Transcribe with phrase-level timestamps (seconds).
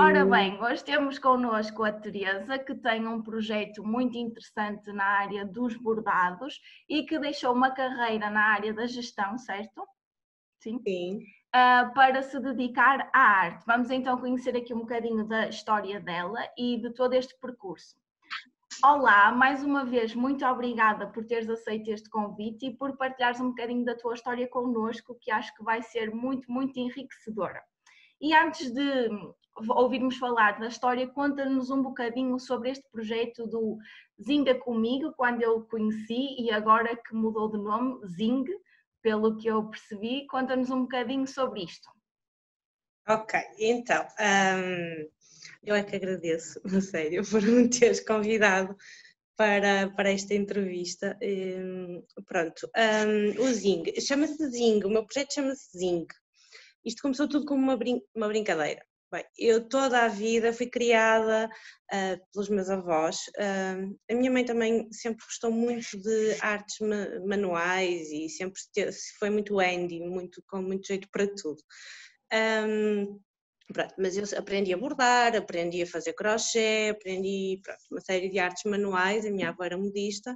[0.00, 5.44] Ora bem, hoje temos connosco a Teresa, que tem um projeto muito interessante na área
[5.44, 9.86] dos bordados e que deixou uma carreira na área da gestão, certo?
[10.60, 10.80] Sim.
[10.82, 11.18] Sim.
[11.54, 13.66] Uh, para se dedicar à arte.
[13.66, 17.94] Vamos então conhecer aqui um bocadinho da história dela e de todo este percurso.
[18.82, 23.50] Olá, mais uma vez, muito obrigada por teres aceito este convite e por partilhares um
[23.50, 27.62] bocadinho da tua história connosco, que acho que vai ser muito, muito enriquecedora.
[28.18, 29.10] E antes de
[29.68, 33.78] ouvirmos falar da história, conta-nos um bocadinho sobre este projeto do
[34.22, 38.44] Zinga Comigo, quando eu o conheci e agora que mudou de nome, Zing,
[39.02, 40.26] pelo que eu percebi.
[40.26, 41.88] Conta-nos um bocadinho sobre isto.
[43.08, 45.10] Ok, então, um,
[45.64, 48.76] eu é que agradeço, a sério, por me teres convidado
[49.36, 51.18] para, para esta entrevista.
[51.20, 56.06] Um, pronto, um, o Zing, chama-se Zing, o meu projeto chama-se Zing.
[56.84, 58.84] Isto começou tudo como uma, brin uma brincadeira.
[59.12, 61.46] Bem, eu toda a vida fui criada
[61.92, 63.18] uh, pelos meus avós.
[63.36, 68.58] Uh, a minha mãe também sempre gostou muito de artes ma manuais e sempre
[69.18, 71.60] foi muito handy, muito, com muito jeito para tudo.
[72.32, 73.20] Um,
[73.70, 78.38] pronto, mas eu aprendi a bordar, aprendi a fazer crochê, aprendi pronto, uma série de
[78.38, 79.26] artes manuais.
[79.26, 80.34] A minha avó era modista.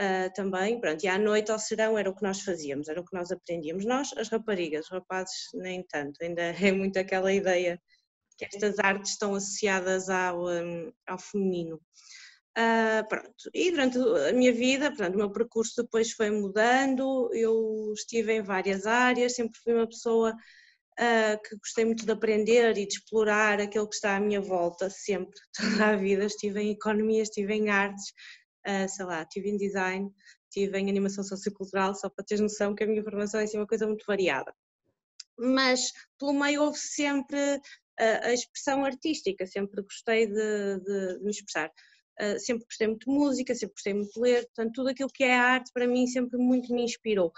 [0.00, 3.04] Uh, também, pronto, e à noite ao serão era o que nós fazíamos, era o
[3.04, 3.84] que nós aprendíamos.
[3.84, 7.80] Nós, as raparigas, os rapazes nem tanto, ainda é muito aquela ideia
[8.36, 11.80] que estas artes estão associadas ao, um, ao feminino.
[12.56, 17.92] Uh, pronto, e durante a minha vida, pronto, o meu percurso depois foi mudando, eu
[17.92, 22.86] estive em várias áreas, sempre fui uma pessoa uh, que gostei muito de aprender e
[22.86, 27.22] de explorar aquilo que está à minha volta, sempre, toda a vida, estive em economia,
[27.22, 28.12] estive em artes,
[28.88, 30.10] sei lá, estive em design,
[30.44, 33.66] estive em animação sociocultural, só para teres noção que a minha formação é assim, uma
[33.66, 34.54] coisa muito variada.
[35.38, 37.60] Mas pelo meio houve sempre
[37.98, 41.70] a expressão artística, sempre gostei de, de, de me expressar.
[42.20, 45.22] Uh, sempre gostei muito de música, sempre gostei muito de ler, portanto, tudo aquilo que
[45.22, 47.32] é arte para mim sempre muito me inspirou.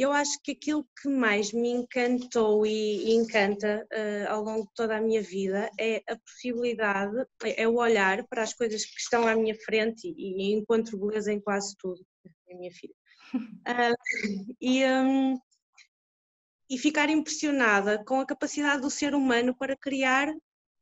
[0.00, 4.72] Eu acho que aquilo que mais me encantou e, e encanta uh, ao longo de
[4.74, 8.98] toda a minha vida é a possibilidade, é, é o olhar para as coisas que
[8.98, 12.02] estão à minha frente e, e encontro beleza em quase tudo,
[12.50, 12.94] a minha filha.
[13.34, 13.94] Uh,
[14.58, 15.38] e, um,
[16.70, 20.32] e ficar impressionada com a capacidade do ser humano para criar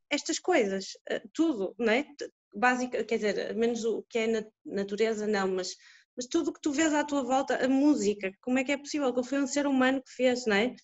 [0.09, 2.07] estas coisas, eh, tudo, não é?
[2.53, 5.75] Básica, quer dizer, menos o que é na natureza, não, mas,
[6.19, 8.77] mas tudo o que tu vês à tua volta, a música, como é que é
[8.77, 9.13] possível?
[9.13, 10.75] Que foi um ser humano que fez, não é?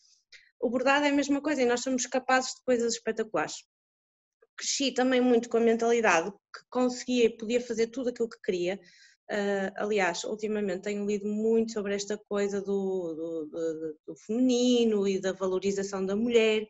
[0.61, 3.55] O bordado é a mesma coisa e nós somos capazes de coisas espetaculares.
[4.55, 8.79] Cresci também muito com a mentalidade que conseguia e podia fazer tudo aquilo que queria,
[9.27, 15.19] Uh, aliás, ultimamente tenho lido muito sobre esta coisa do, do, do, do, feminino e
[15.19, 16.67] da valorização da mulher,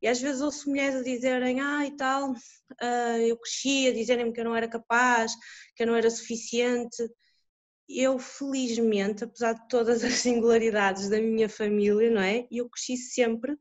[0.00, 4.32] e às vezes ouço mulheres a dizerem, ah e tal, uh, eu cresci, a dizerem-me
[4.32, 5.34] que eu não era capaz,
[5.76, 7.06] que eu não era suficiente.
[7.92, 12.46] Eu, felizmente, apesar de todas as singularidades da minha família, não é?
[12.50, 13.56] Eu cresci sempre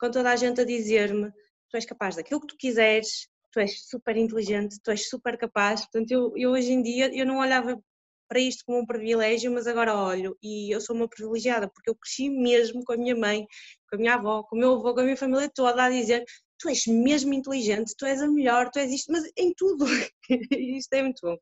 [0.00, 1.30] com toda a gente a dizer-me,
[1.70, 5.80] tu és capaz daquilo que tu quiseres, tu és super inteligente, tu és super capaz.
[5.82, 7.80] Portanto, eu, eu hoje em dia, eu não olhava
[8.28, 11.94] para isto como um privilégio, mas agora olho e eu sou uma privilegiada porque eu
[11.96, 13.46] cresci mesmo com a minha mãe,
[13.88, 16.24] com a minha avó, com o meu avô, com a minha família toda a dizer
[16.58, 19.86] tu és mesmo inteligente, tu és a melhor, tu és isto, mas em tudo.
[20.50, 21.36] isto é muito bom.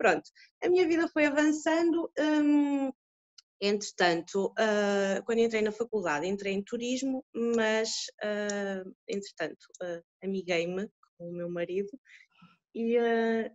[0.00, 0.30] Pronto,
[0.64, 2.10] a minha vida foi avançando.
[2.18, 2.90] Hum,
[3.60, 7.90] entretanto, uh, quando entrei na faculdade, entrei em turismo, mas
[8.24, 10.88] uh, entretanto, uh, amiguei-me
[11.18, 11.90] com o meu marido
[12.74, 12.96] e,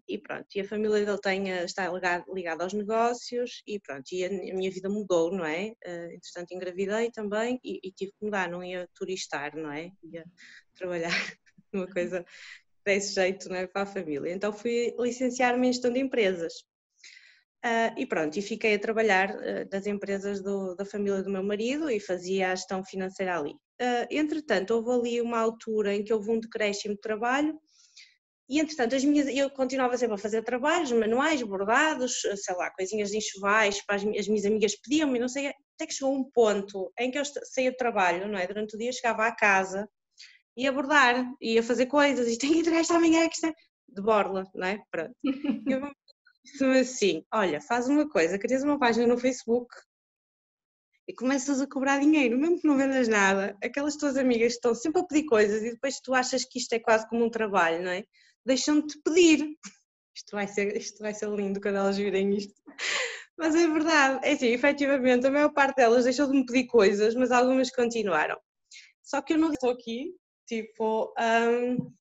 [0.08, 4.24] e pronto, e a família dele tem, está ligada, ligada aos negócios e pronto, e
[4.24, 5.74] a, minha vida mudou, não é?
[6.14, 9.90] Entretanto engravidei também e, e, tive que mudar, não ia turistar, não é?
[10.04, 10.26] Ia
[10.76, 11.10] trabalhar
[11.74, 12.24] numa coisa
[12.86, 13.68] desse jeito, não é?
[13.68, 14.32] Para a família.
[14.32, 16.54] Então fui licenciar-me em gestão de empresas.
[17.66, 21.42] Uh, e pronto, e fiquei a trabalhar uh, das empresas do, da família do meu
[21.42, 23.54] marido e fazia a gestão financeira ali.
[23.82, 27.60] Uh, entretanto, houve ali uma altura em que houve um decréscimo de trabalho
[28.48, 33.10] e entretanto as minhas, eu continuava sempre a fazer trabalhos manuais, bordados, sei lá, coisinhas
[33.10, 36.92] de enxovais, para as, as minhas amigas pediam-me, não sei, até que chegou um ponto
[37.00, 38.46] em que eu saía do trabalho, não é?
[38.46, 39.90] Durante o dia chegava à casa,
[40.56, 43.54] ia bordar, ia fazer coisas, e tenho que entregar esta manhã que está
[43.88, 44.82] de borla, não é?
[44.92, 45.16] Pronto.
[45.68, 45.92] Eu
[46.44, 49.68] disse-me assim: Olha, faz uma coisa, crias uma página no Facebook
[51.08, 53.56] e começas a cobrar dinheiro, mesmo que não vendas nada.
[53.64, 56.80] Aquelas tuas amigas estão sempre a pedir coisas e depois tu achas que isto é
[56.80, 58.04] quase como um trabalho, não é?
[58.46, 59.56] Deixam-te pedir.
[60.16, 62.54] Isto vai, ser, isto vai ser lindo quando elas virem isto.
[63.38, 67.14] Mas é verdade, é assim, efetivamente, a maior parte delas deixou de me pedir coisas,
[67.16, 68.40] mas algumas continuaram.
[69.04, 70.16] Só que eu não estou aqui,
[70.48, 71.94] tipo, um,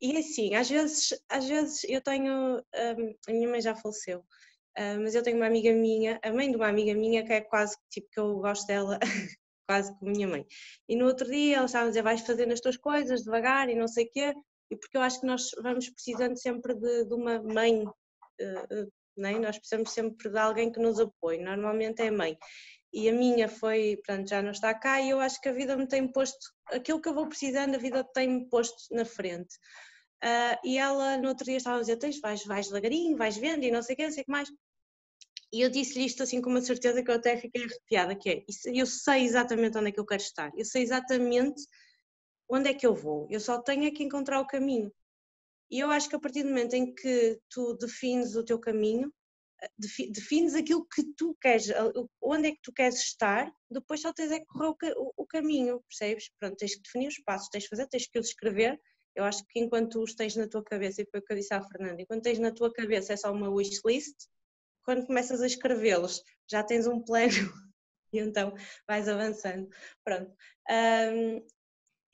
[0.00, 5.00] e assim, às vezes, às vezes eu tenho, um, a minha mãe já faleceu, uh,
[5.02, 7.76] mas eu tenho uma amiga minha, a mãe de uma amiga minha, que é quase
[7.90, 8.98] tipo que eu gosto dela,
[9.68, 10.46] quase como minha mãe.
[10.88, 13.74] E no outro dia ela estava a dizer, vais fazendo as tuas coisas devagar e
[13.74, 14.34] não sei o quê,
[14.70, 19.32] e porque eu acho que nós vamos precisando sempre de, de uma mãe, uh, né?
[19.38, 22.38] nós precisamos sempre de alguém que nos apoie, normalmente é a mãe.
[22.92, 25.76] E a minha foi, pronto, já não está cá e eu acho que a vida
[25.76, 29.54] me tem posto, aquilo que eu vou precisando, a vida tem-me posto na frente.
[30.24, 33.64] Uh, e ela no outro dia estava a dizer, tens, vais, vais devagarinho, vais vendo
[33.64, 34.48] e não sei o que, não sei o que mais.
[35.52, 38.44] E eu disse-lhe isto assim com uma certeza que eu até fiquei arrepiada, que é,
[38.66, 41.62] eu sei exatamente onde é que eu quero estar, eu sei exatamente
[42.50, 44.92] onde é que eu vou, eu só tenho é que encontrar o caminho.
[45.70, 49.12] E eu acho que a partir do momento em que tu defines o teu caminho,
[49.78, 51.68] defines aquilo que tu queres,
[52.22, 55.82] onde é que tu queres estar, depois só tens é que correr o, o caminho,
[55.88, 56.30] percebes?
[56.38, 58.80] Pronto, tens que definir os passos, tens que fazer, tens que os escrever.
[59.14, 61.52] Eu acho que enquanto os tens na tua cabeça, e foi o que eu disse
[61.52, 64.16] à Fernanda, enquanto tens na tua cabeça é só uma wish list,
[64.84, 67.28] quando começas a escrevê-los já tens um plano
[68.12, 68.54] e então
[68.86, 69.68] vais avançando.
[70.04, 70.32] Pronto.
[70.70, 71.44] Um,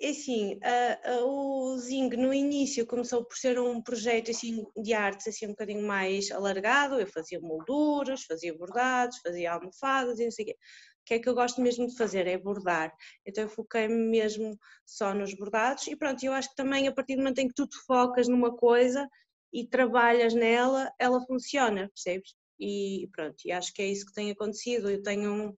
[0.02, 5.28] assim, uh, uh, o Zing no início começou por ser um projeto assim, de artes
[5.28, 10.44] assim, um bocadinho mais alargado, eu fazia molduras, fazia bordados, fazia almofadas e não sei
[10.44, 10.56] o quê.
[11.02, 12.26] O que é que eu gosto mesmo de fazer?
[12.26, 12.92] É bordar.
[13.26, 17.16] Então eu foquei-me mesmo só nos bordados e pronto, eu acho que também a partir
[17.16, 19.06] do momento em que tu te focas numa coisa
[19.52, 22.34] e trabalhas nela, ela funciona, percebes?
[22.58, 24.90] E pronto, e acho que é isso que tem acontecido.
[24.90, 25.56] Eu tenho,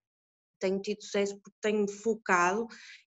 [0.59, 2.67] tenho tido sucesso porque tenho focado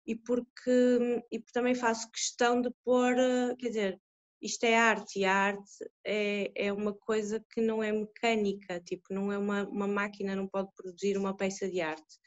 [0.07, 4.01] e porque, e porque também faço questão de pôr, eh, quer dizer,
[4.41, 9.13] isto é arte e a arte é, é uma coisa que não é mecânica, tipo,
[9.13, 12.19] não é uma, uma máquina, não pode produzir uma peça de arte.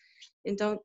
[0.43, 0.81] Então,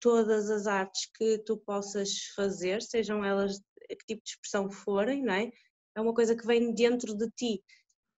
[0.00, 5.34] todas as artes que tu possas fazer, sejam elas que tipo de expressão forem, não
[5.34, 5.50] é?
[5.94, 7.62] É uma coisa que vem dentro de ti.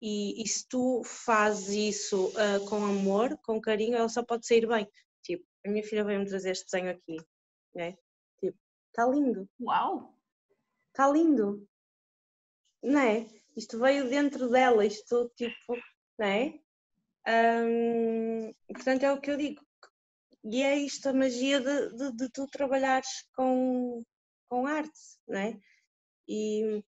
[0.01, 4.67] E, e se tu fazes isso uh, com amor, com carinho, ela só pode sair
[4.67, 4.87] bem.
[5.65, 7.17] A minha filha veio-me trazer este desenho aqui,
[7.75, 7.97] né?
[8.39, 8.59] Tipo,
[8.89, 9.49] está lindo.
[9.61, 10.15] Uau!
[10.89, 11.67] Está lindo.
[12.83, 13.27] Não é?
[13.57, 15.77] Isto veio dentro dela, isto tipo,
[16.19, 16.59] não é?
[18.69, 19.65] Portanto, é o que eu digo.
[20.45, 24.05] E é isto a magia de, de, de tu trabalhares com,
[24.49, 25.59] com arte, não é?
[26.29, 26.85] E,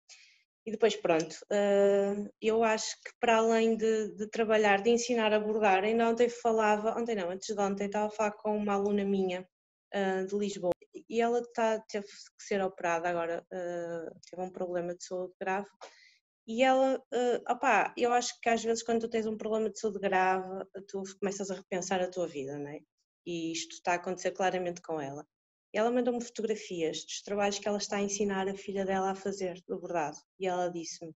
[0.67, 5.39] e depois, pronto, uh, eu acho que para além de, de, trabalhar, de ensinar a
[5.39, 9.05] bordar, ainda ontem falava, ontem não, antes de ontem, estava a falar com uma aluna
[9.05, 9.49] minha
[9.95, 10.73] uh, de Lisboa
[11.09, 15.69] e ela tá, teve que ser operada agora, uh, teve um problema de saúde grave.
[16.49, 17.03] E ela,
[17.49, 21.03] opá, eu acho que às vezes quando tu tens um problema de saúde grave, tu
[21.21, 22.79] começas a repensar a tua vida, não é?
[23.27, 25.27] E isto está a acontecer claramente com ela.
[25.76, 29.14] E ela mandou-me fotografias dos trabalhos que ela está a ensinar a filha dela a
[29.14, 30.16] fazer, do bordado.
[30.40, 31.14] E ela disse-me: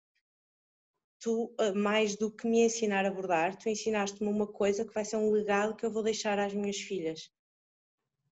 [1.21, 5.15] Tu, mais do que me ensinar a bordar, tu ensinaste-me uma coisa que vai ser
[5.15, 7.31] um legado que eu vou deixar às minhas filhas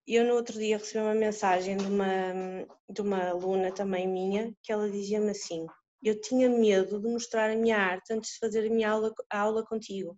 [0.05, 4.71] eu no outro dia recebi uma mensagem de uma, de uma aluna também minha, que
[4.71, 5.65] ela dizia-me assim,
[6.01, 9.39] eu tinha medo de mostrar a minha arte antes de fazer a minha aula, a
[9.41, 10.17] aula contigo.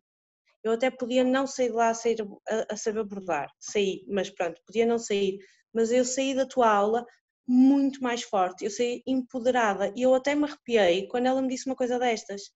[0.64, 4.30] Eu até podia não sair de lá a, sair a, a saber bordar, saí, mas
[4.30, 5.40] pronto, podia não sair,
[5.74, 7.06] mas eu saí da tua aula
[7.48, 11.66] muito mais forte, eu saí empoderada e eu até me arrepiei quando ela me disse
[11.66, 12.52] uma coisa destas,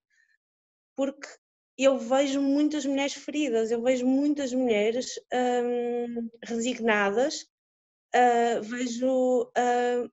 [0.96, 1.28] porque
[1.78, 7.42] eu vejo muitas mulheres feridas, eu vejo muitas mulheres hum, resignadas,
[8.16, 10.12] uh, vejo uh,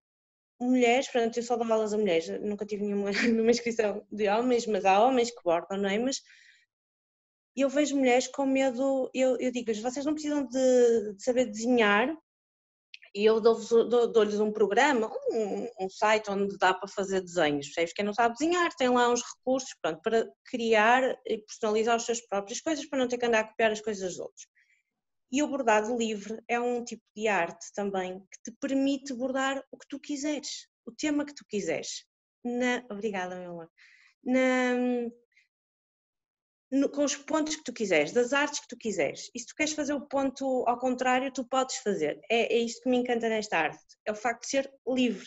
[0.60, 4.66] mulheres, portanto, eu só dou aulas a mulheres, nunca tive nenhuma, nenhuma inscrição de homens,
[4.66, 5.98] mas há homens que bordam, não é?
[5.98, 6.22] Mas
[7.56, 12.14] eu vejo mulheres com medo, eu, eu digo-lhes, vocês não precisam de, de saber desenhar,
[13.14, 17.66] e eu dou-lhes um programa, um, um, site onde dá para fazer desenhos.
[17.66, 17.92] Percebes?
[17.92, 22.20] Quem não sabe desenhar tem lá uns recursos pronto, para criar e personalizar as suas
[22.20, 24.46] próprias coisas para não ter que andar a copiar as coisas dos outros.
[25.32, 29.78] E o bordado livre é um tipo de arte também que te permite bordar o
[29.78, 32.04] que tu quiseres, o tema que tu quiseres.
[32.44, 32.84] Na...
[32.90, 33.70] Obrigada, meu amor.
[34.24, 34.74] Na
[36.70, 39.30] no, com os pontos que tu quiseres, das artes que tu quiseres.
[39.34, 42.20] E se tu queres fazer o ponto ao contrário, tu podes fazer.
[42.30, 45.26] É, é isto que me encanta nesta arte, é o facto de ser livre.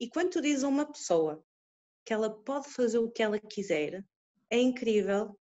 [0.00, 1.42] E quando tu dizes a uma pessoa
[2.04, 4.04] que ela pode fazer o que ela quiser,
[4.50, 5.38] é incrível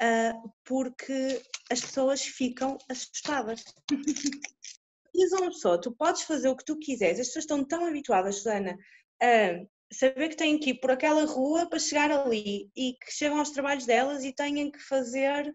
[0.00, 3.62] uh, porque as pessoas ficam assustadas.
[5.14, 8.36] Diz uma pessoa, tu podes fazer o que tu quiseres, as pessoas estão tão habituadas,
[8.36, 8.76] Susana,
[9.22, 13.38] a saber que têm que ir por aquela rua para chegar ali e que chegam
[13.38, 15.54] aos trabalhos delas e têm que fazer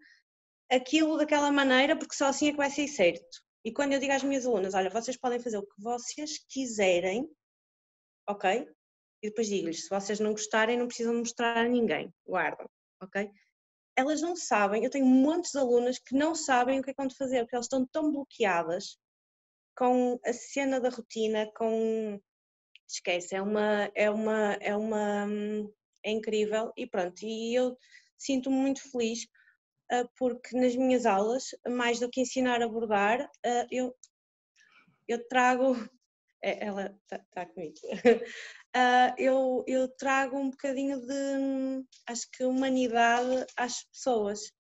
[0.71, 3.41] aquilo daquela maneira porque só assim é que vai ser certo.
[3.63, 7.29] E quando eu digo às minhas alunas, olha, vocês podem fazer o que vocês quiserem,
[8.27, 8.67] ok?
[9.21, 12.69] E depois digo-lhes, se vocês não gostarem, não precisam mostrar a ninguém, guardam,
[13.01, 13.29] ok?
[13.97, 17.09] Elas não sabem, eu tenho muitos alunas que não sabem o que é que vão
[17.09, 18.97] fazer, porque elas estão tão bloqueadas
[19.75, 22.19] com a cena da rotina, com
[22.93, 25.27] esquece, é uma, é uma, é uma,
[26.03, 27.77] é incrível e pronto, e eu
[28.17, 29.25] sinto-me muito feliz
[29.91, 33.95] uh, porque nas minhas aulas, mais do que ensinar a bordar, uh, eu,
[35.07, 35.73] eu trago,
[36.43, 38.19] é, ela está tá comigo, uh,
[39.17, 44.51] eu, eu trago um bocadinho de, acho que humanidade às pessoas,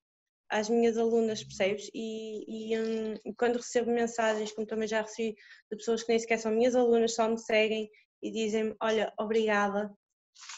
[0.49, 1.89] às minhas alunas, percebes?
[1.93, 5.35] E, e um, quando recebo mensagens, como também já recebi
[5.71, 7.89] de pessoas que nem sequer são minhas alunas, só me seguem
[8.21, 9.93] e dizem-me: Olha, obrigada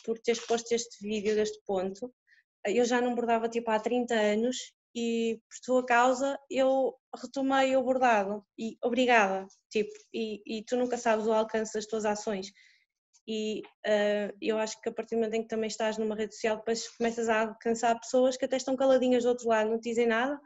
[0.05, 2.13] por teres posto este vídeo deste ponto.
[2.65, 4.57] Eu já não bordava tipo há 30 anos
[4.95, 10.97] e por tua causa eu retomei o bordado e obrigada, tipo, e, e tu nunca
[10.97, 12.51] sabes o alcance das tuas ações.
[13.27, 16.33] E uh, eu acho que a partir do momento em que também estás numa rede
[16.33, 19.89] social, depois começas a alcançar pessoas que até estão caladinhas do outro lado, não te
[19.89, 20.39] dizem nada,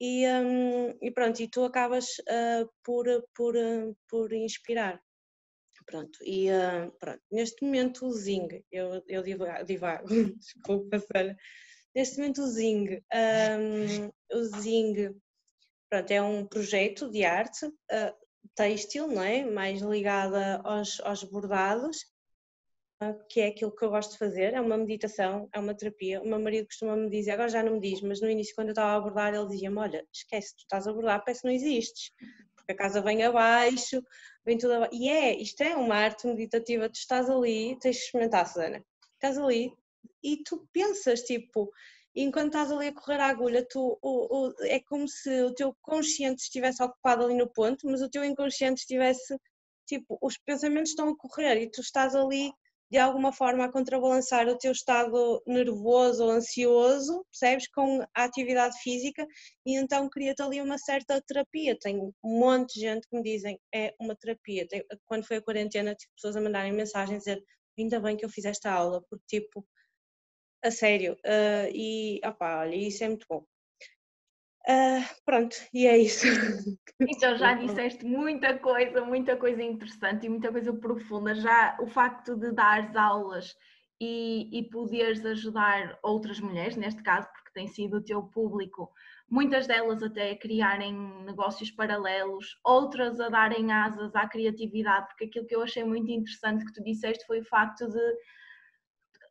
[0.00, 5.00] e, um, e pronto, e tu acabas uh, por, por, uh, por inspirar.
[5.90, 10.06] Pronto, e uh, pronto, neste momento o Zing, eu, eu divago, divago
[10.38, 11.36] desculpa, Sara.
[11.92, 15.20] Neste momento o Zing, um, o Zing,
[15.90, 18.14] pronto, é um projeto de arte uh,
[18.54, 19.44] têxtil, não é?
[19.44, 21.96] Mais ligada aos, aos bordados,
[23.02, 26.22] uh, que é aquilo que eu gosto de fazer, é uma meditação, é uma terapia.
[26.22, 28.68] O meu marido costuma me dizer, agora já não me diz, mas no início quando
[28.68, 31.54] eu estava a abordar ele dizia-me, olha, esquece, tu estás a abordar, parece que não
[31.54, 32.12] existes,
[32.70, 34.02] a casa vem abaixo,
[34.44, 34.94] vem tudo abaixo.
[34.94, 38.84] E é, isto é uma arte meditativa, tu estás ali, tens de experimentar, Susana,
[39.14, 39.72] estás ali
[40.22, 41.70] e tu pensas, tipo,
[42.14, 45.74] enquanto estás ali a correr a agulha, tu, o, o, é como se o teu
[45.80, 49.36] consciente estivesse ocupado ali no ponto, mas o teu inconsciente estivesse,
[49.86, 52.52] tipo, os pensamentos estão a correr e tu estás ali
[52.90, 58.76] de alguma forma a contrabalançar o teu estado nervoso ou ansioso, percebes, com a atividade
[58.82, 59.26] física
[59.64, 61.78] e então cria-te ali uma certa terapia.
[61.78, 64.66] Tenho um monte de gente que me dizem é uma terapia.
[65.06, 67.42] Quando foi a quarentena, tipo, pessoas a mandarem mensagens dizer
[67.78, 69.64] ainda bem que eu fiz esta aula, porque tipo,
[70.62, 73.44] a sério, uh, e opá, olha, isso é muito bom.
[74.70, 76.26] Uh, pronto, e é isso.
[77.02, 81.34] Então já disseste muita coisa, muita coisa interessante e muita coisa profunda.
[81.34, 83.56] Já o facto de dares aulas
[83.98, 88.92] e, e poderes ajudar outras mulheres, neste caso, porque tem sido o teu público,
[89.30, 95.46] muitas delas até a criarem negócios paralelos, outras a darem asas à criatividade, porque aquilo
[95.46, 98.00] que eu achei muito interessante que tu disseste foi o facto de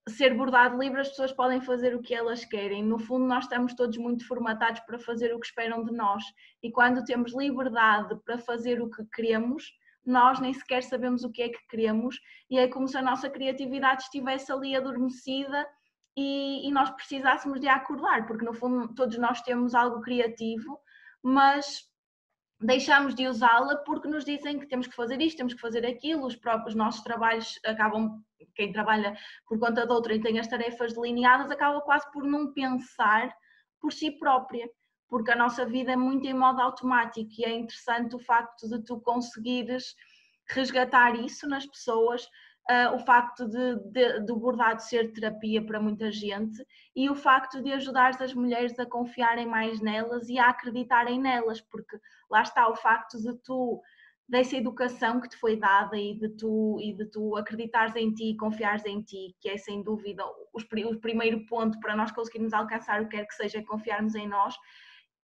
[0.10, 2.84] ser bordado livre, as pessoas podem fazer o que elas querem.
[2.84, 6.24] No fundo, nós estamos todos muito formatados para fazer o que esperam de nós.
[6.62, 9.72] E quando temos liberdade para fazer o que queremos,
[10.06, 12.20] nós nem sequer sabemos o que é que queremos.
[12.50, 15.66] E é como se a nossa criatividade estivesse ali adormecida
[16.18, 20.80] e, e nós precisássemos de acordar, porque no fundo todos nós temos algo criativo,
[21.24, 21.88] mas
[22.60, 26.25] deixamos de usá-la porque nos dizem que temos que fazer isto, temos que fazer aquilo,
[26.25, 28.22] os próprios nossos trabalhos acabam,
[28.54, 32.51] quem trabalha por conta de outra e tem as tarefas delineadas, acaba quase por não
[32.54, 33.34] pensar
[33.80, 34.70] por si própria,
[35.08, 38.84] porque a nossa vida é muito em modo automático e é interessante o facto de
[38.84, 39.96] tu conseguires
[40.50, 42.28] resgatar isso nas pessoas,
[42.69, 46.63] uh, o facto de, de, de, o bordado ser terapia para muita gente
[46.95, 51.59] e o facto de ajudar as mulheres a confiarem mais nelas e a acreditarem nelas,
[51.59, 51.99] porque
[52.29, 53.81] lá está o facto de tu
[54.27, 58.38] dessa educação que te foi dada e de tu e de tu acreditares em ti,
[58.38, 63.01] confiares em ti, que é sem dúvida o, o primeiro ponto para nós conseguirmos alcançar
[63.01, 64.55] o que quer que seja, confiarmos em nós.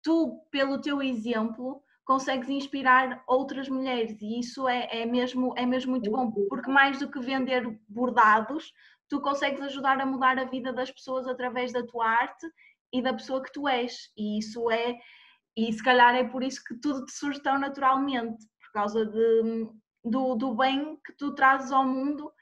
[0.03, 5.93] Tu, pelo teu exemplo, consegues inspirar outras mulheres e isso é, é, mesmo, é mesmo
[5.93, 8.73] muito bom, porque mais do que vender bordados,
[9.09, 12.49] tu consegues ajudar a mudar a vida das pessoas através da tua arte
[12.93, 14.11] e da pessoa que tu és.
[14.17, 14.99] E isso é,
[15.57, 19.69] e se calhar é por isso que tudo te surge tão naturalmente, por causa de,
[20.05, 22.33] do, do bem que tu trazes ao mundo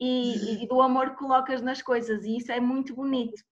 [0.00, 3.42] e, e do amor que colocas nas coisas, e isso é muito bonito.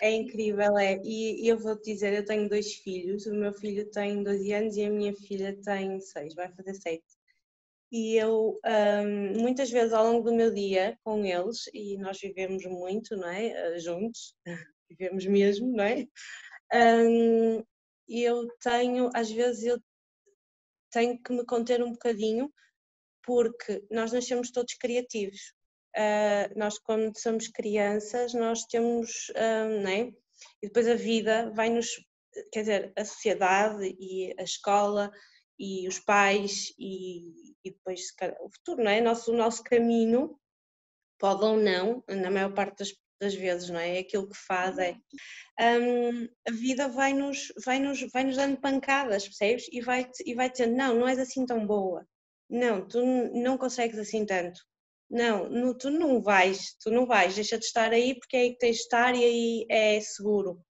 [0.00, 1.00] É incrível, é.
[1.04, 3.26] E, eu vou-te dizer, eu tenho dois filhos.
[3.26, 7.02] O meu filho tem 12 anos e a minha filha tem 6, vai fazer 7.
[7.92, 12.64] e eu um, muitas vezes ao longo do meu dia com eles, e nós vivemos
[12.66, 13.48] muito, não é?
[13.76, 14.34] Eh, juntos,
[14.90, 16.06] vivemos mesmo, não é?
[16.74, 17.64] Um,
[18.08, 19.78] e eu tenho, às vezes eu
[20.90, 22.52] tenho que me conter um bocadinho,
[23.24, 25.54] porque nós nascemos todos criativos.
[25.96, 30.00] Uh, nós, quando somos crianças, nós temos, um, não é?
[30.62, 31.88] E depois a vida vai-nos,
[32.52, 35.10] quer dizer, a sociedade e a escola
[35.58, 38.00] e os pais e, e depois
[38.40, 39.00] o futuro, não é?
[39.00, 40.38] Nosso, o nosso caminho,
[41.18, 43.96] pode ou não, na maior parte das, das vezes, não é?
[43.96, 44.94] é aquilo que faz é.
[45.58, 49.66] Um, a vida vai-nos vai -nos, vai -nos dando pancadas, percebes?
[49.72, 52.06] E vai, e vai dizendo: não, não és assim tão boa.
[52.48, 54.60] Não, tu não consegues assim tanto.
[55.08, 58.50] Não, no, tu não vais, tu não vais, deixa de estar aí porque é aí
[58.52, 60.64] que tens de estar e aí é seguro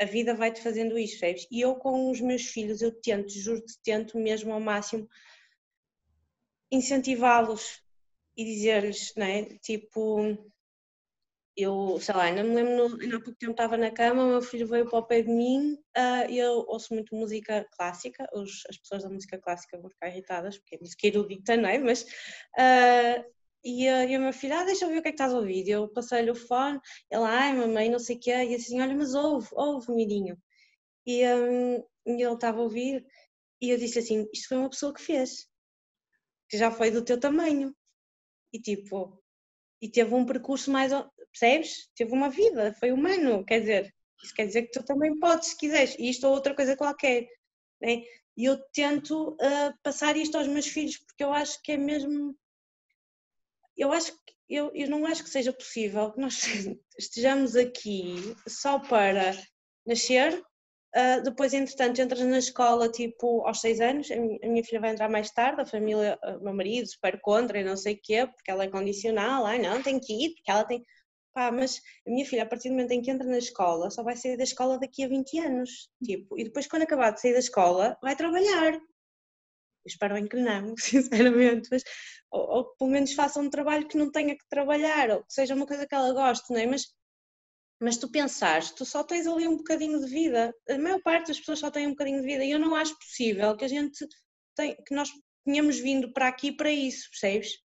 [0.00, 1.46] a vida vai-te fazendo isso, percebes?
[1.50, 5.08] E eu com os meus filhos, eu tento, juro-te, tento mesmo ao máximo
[6.70, 7.80] incentivá-los
[8.36, 9.44] e dizer-lhes, não é?
[9.58, 10.36] Tipo,
[11.56, 14.66] eu, sei lá, ainda me lembro, ainda há pouco tempo estava na cama, meu filho
[14.66, 19.04] veio para o pé de mim uh, eu ouço muito música clássica, os, as pessoas
[19.04, 21.78] da música clássica vão ficar irritadas, porque é música erudita, não é?
[21.78, 23.33] Mas uh,
[23.64, 25.32] e, a, e a minha filha, ah, deixa eu ver o que é que estás
[25.32, 25.68] a ouvir.
[25.68, 26.78] Eu passei-lhe o fone,
[27.10, 30.36] ela, ai mamãe, não sei o quê, e assim, olha, mas ouve, ouve, mirinho.
[31.06, 33.06] E, um, e ele estava a ouvir,
[33.60, 35.48] e eu disse assim, isto foi uma pessoa que fez,
[36.48, 37.74] que já foi do teu tamanho.
[38.52, 39.22] E tipo,
[39.80, 40.92] e teve um percurso mais,
[41.32, 41.90] percebes?
[41.96, 45.56] Teve uma vida, foi humano, quer dizer, isso quer dizer que tu também podes, se
[45.56, 47.26] quiseres, e isto ou outra coisa qualquer.
[47.80, 48.02] Né?
[48.36, 52.36] E eu tento uh, passar isto aos meus filhos, porque eu acho que é mesmo
[53.76, 56.42] eu acho que eu, eu não acho que seja possível que nós
[56.98, 59.36] estejamos aqui só para
[59.86, 64.90] nascer, uh, depois entretanto entras na escola tipo aos seis anos, a minha, filha vai
[64.90, 68.26] entrar mais tarde, a família, o meu marido super contra e não sei o quê,
[68.26, 70.84] porque ela é condicional, ai não, tem que ir, porque ela tem...
[71.32, 74.04] Pá, mas a minha filha, a partir do momento em que entra na escola, só
[74.04, 77.32] vai sair da escola daqui a 20 anos, tipo, e depois quando acabar de sair
[77.32, 78.78] da escola, vai trabalhar,
[79.86, 81.82] espero bem que não, sinceramente, mas,
[82.30, 85.54] ou, ou pelo menos faça um trabalho que não tenha que trabalhar, ou que seja
[85.54, 86.66] uma coisa que ela goste, não é?
[86.66, 86.86] Mas,
[87.80, 91.38] mas tu pensares, tu só tens ali um bocadinho de vida, a maior parte das
[91.38, 94.06] pessoas só tem um bocadinho de vida, e eu não acho possível que a gente,
[94.56, 95.10] tem, que nós
[95.44, 97.62] tenhamos vindo para aqui para isso, percebes?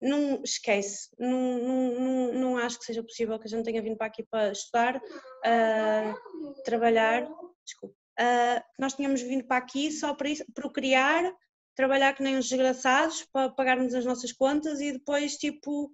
[0.00, 3.96] Não esquece, não, não, não, não acho que seja possível que a gente tenha vindo
[3.96, 7.26] para aqui para estudar, uh, trabalhar,
[7.64, 11.32] desculpa, uh, nós tínhamos vindo para aqui só para isso, procriar,
[11.74, 15.86] trabalhar que nem uns desgraçados para pagarmos as nossas contas e depois, tipo,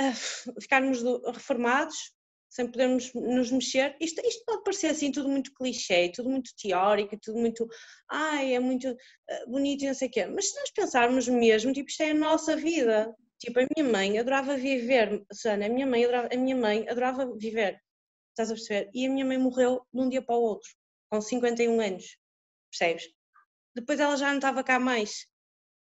[0.00, 2.12] uh, ficarmos do, reformados
[2.50, 3.96] sem podermos nos mexer.
[4.00, 7.66] Isto, isto pode parecer assim tudo muito clichê, tudo muito teórico, tudo muito,
[8.08, 10.26] ai, é muito uh, bonito e não sei o quê.
[10.26, 13.12] Mas se nós pensarmos mesmo, tipo, isto é a nossa vida.
[13.40, 17.36] Tipo, a minha mãe adorava viver, Sana, a minha mãe adorava, a minha mãe adorava
[17.36, 17.78] viver,
[18.30, 18.90] estás a perceber?
[18.94, 20.70] E a minha mãe morreu de um dia para o outro
[21.14, 22.18] com 51 anos,
[22.70, 23.08] percebes?
[23.72, 25.28] Depois ela já não estava cá mais,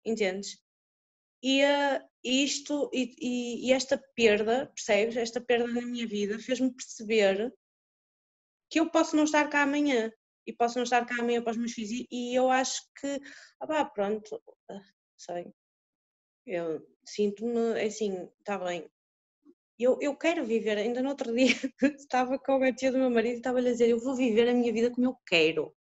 [0.06, 0.62] entendes?
[1.42, 5.18] E uh, isto e, e, e, esta perda, percebes?
[5.18, 7.52] Esta perda na minha vida fez-me perceber
[8.70, 10.12] que eu posso não estar cá amanhã
[10.46, 13.20] e posso não estar cá amanhã para os meus filhos e, e eu acho que,
[13.60, 14.36] ah pá, pronto,
[14.70, 14.82] uh,
[15.18, 15.52] sei,
[16.46, 18.88] eu sinto-me assim, está bem,
[19.84, 23.36] eu, eu quero viver, ainda no outro dia estava com a tia do meu marido
[23.36, 25.74] e estava-lhe a dizer, eu vou viver a minha vida como eu quero,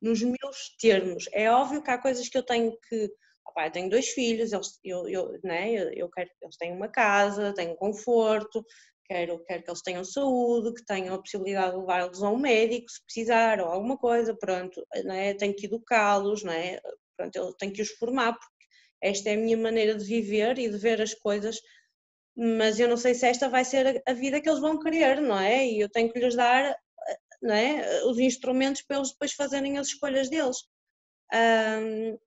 [0.00, 1.26] nos meus termos.
[1.32, 3.10] É óbvio que há coisas que eu tenho que,
[3.46, 6.88] opa, eu tenho dois filhos, eles, eu, eu, né, eu quero que eles tenham uma
[6.88, 8.64] casa, tenham conforto,
[9.06, 12.90] quero, quero que eles tenham saúde, que tenham a possibilidade de levá-los a um médico
[12.90, 16.78] se precisar ou alguma coisa, pronto, né, tenho que educá-los, né,
[17.16, 18.58] pronto, eu tenho que os formar porque
[19.00, 21.60] esta é a minha maneira de viver e de ver as coisas
[22.38, 25.38] mas eu não sei se esta vai ser a vida que eles vão querer, não
[25.38, 25.66] é?
[25.66, 26.76] E eu tenho que lhes dar
[27.42, 28.04] não é?
[28.04, 30.58] os instrumentos para eles depois fazerem as escolhas deles.
[31.32, 32.18] Um,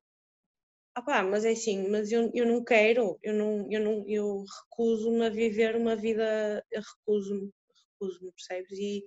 [0.97, 5.25] opá, mas é assim, mas eu, eu não quero, eu, não, eu, não, eu recuso-me
[5.25, 7.51] a viver uma vida, eu recuso-me,
[7.93, 8.77] recuso-me, percebes?
[8.77, 9.05] E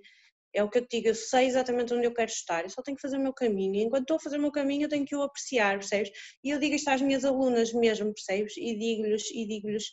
[0.53, 2.81] é o que eu te digo, eu sei exatamente onde eu quero estar, eu só
[2.81, 4.89] tenho que fazer o meu caminho, e enquanto estou a fazer o meu caminho eu
[4.89, 6.11] tenho que o apreciar, percebes?
[6.43, 8.55] E eu digo isto às minhas alunas mesmo, percebes?
[8.57, 9.85] E digo-lhes, e digo-lhes,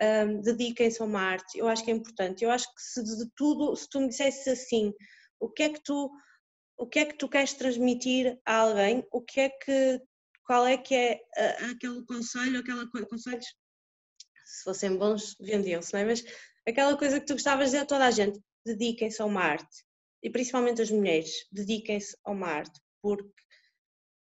[0.00, 2.44] um, dediquem-se a uma arte, eu acho que é importante.
[2.44, 4.92] Eu acho que se de tudo, se tu me dissesses assim,
[5.38, 6.10] o que é que tu,
[6.76, 10.00] o que é que tu queres transmitir a alguém, o que é que,
[10.44, 11.20] qual é que é
[11.70, 13.46] aquele conselho, aquela conselhos,
[14.44, 16.04] se fossem bons, vendiam-se, não é?
[16.04, 16.24] Mas
[16.66, 19.84] aquela coisa que tu gostavas de dizer a toda a gente, dediquem-se a uma arte.
[20.22, 23.32] E principalmente as mulheres, dediquem-se a uma arte, porque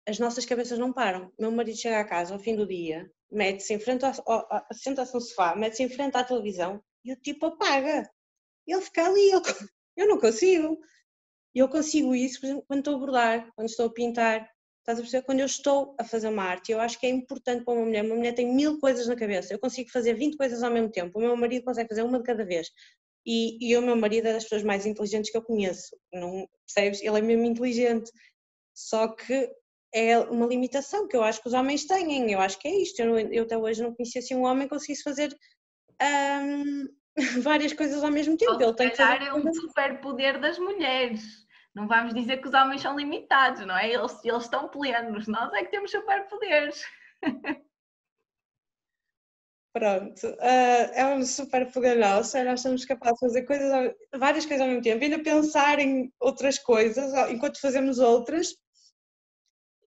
[0.08, 1.32] as nossas cabeças não param.
[1.40, 5.22] Meu marido chega a casa ao fim do dia, mete-se em frente, ao, senta-se no
[5.22, 8.10] sofá, mete-se em frente à televisão e o tipo apaga.
[8.66, 9.42] Ele fica ali, eu,
[9.98, 10.78] eu não consigo.
[11.56, 15.02] Eu consigo isso, por exemplo, quando estou a bordar, quando estou a pintar, estás a
[15.02, 15.26] perceber?
[15.26, 18.06] Quando eu estou a fazer uma arte, eu acho que é importante para uma mulher.
[18.06, 21.18] Uma mulher tem mil coisas na cabeça, eu consigo fazer 20 coisas ao mesmo tempo.
[21.18, 22.70] O meu marido consegue fazer uma de cada vez.
[23.26, 25.98] E, e o meu marido é das pessoas mais inteligentes que eu conheço.
[26.14, 27.02] Não percebes?
[27.02, 28.10] Ele é mesmo inteligente.
[28.74, 29.52] Só que
[29.98, 32.32] é uma limitação que eu acho que os homens têm.
[32.32, 33.00] Eu acho que é isto.
[33.00, 35.36] Eu, eu até hoje não conhecia assim um homem que conseguisse fazer
[36.02, 36.88] um,
[37.42, 38.62] várias coisas ao mesmo tempo.
[38.62, 39.24] Ele tem que fazer...
[39.24, 41.48] é um super poder das mulheres.
[41.74, 43.92] Não vamos dizer que os homens são limitados, não é?
[43.92, 46.84] Eles, eles estão plenos, nós é que temos super poderes.
[49.74, 54.62] Pronto, uh, é um super poder nosso, nós somos capazes de fazer coisas, várias coisas
[54.62, 58.56] ao mesmo tempo, ainda pensar em outras coisas enquanto fazemos outras,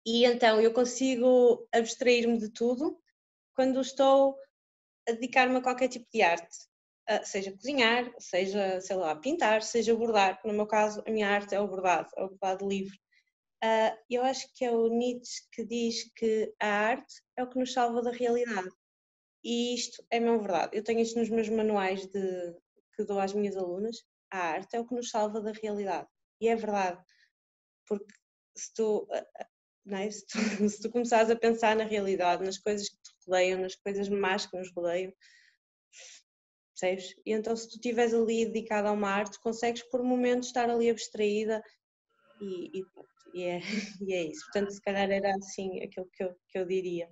[0.07, 2.97] e então eu consigo abstrair-me de tudo
[3.55, 4.39] quando estou
[5.09, 6.57] a dedicar-me a qualquer tipo de arte,
[7.25, 10.41] seja cozinhar, seja, sei lá, pintar, seja bordar.
[10.45, 12.97] No meu caso, a minha arte é o bordado, é o bordado livre.
[14.09, 17.73] Eu acho que é o Nietzsche que diz que a arte é o que nos
[17.73, 18.69] salva da realidade.
[19.43, 20.77] E isto é mesmo verdade.
[20.77, 22.55] Eu tenho isto nos meus manuais de,
[22.95, 23.97] que dou às minhas alunas.
[24.31, 26.09] A arte é o que nos salva da realidade.
[26.41, 27.01] E é verdade.
[27.87, 28.13] Porque
[28.57, 29.09] se tu
[29.93, 30.11] é?
[30.11, 33.75] Se, tu, se tu começares a pensar na realidade, nas coisas que te rodeiam, nas
[33.77, 35.13] coisas más que nos rodeiam,
[36.79, 37.15] percebes?
[37.25, 40.91] E então se tu estiveres ali dedicada a uma arte, consegues por momentos estar ali
[40.91, 41.63] abstraída
[42.41, 42.87] e, e,
[43.35, 43.61] e, é,
[44.03, 44.45] e é isso.
[44.47, 47.09] Portanto, se calhar era assim aquilo que eu, que eu diria.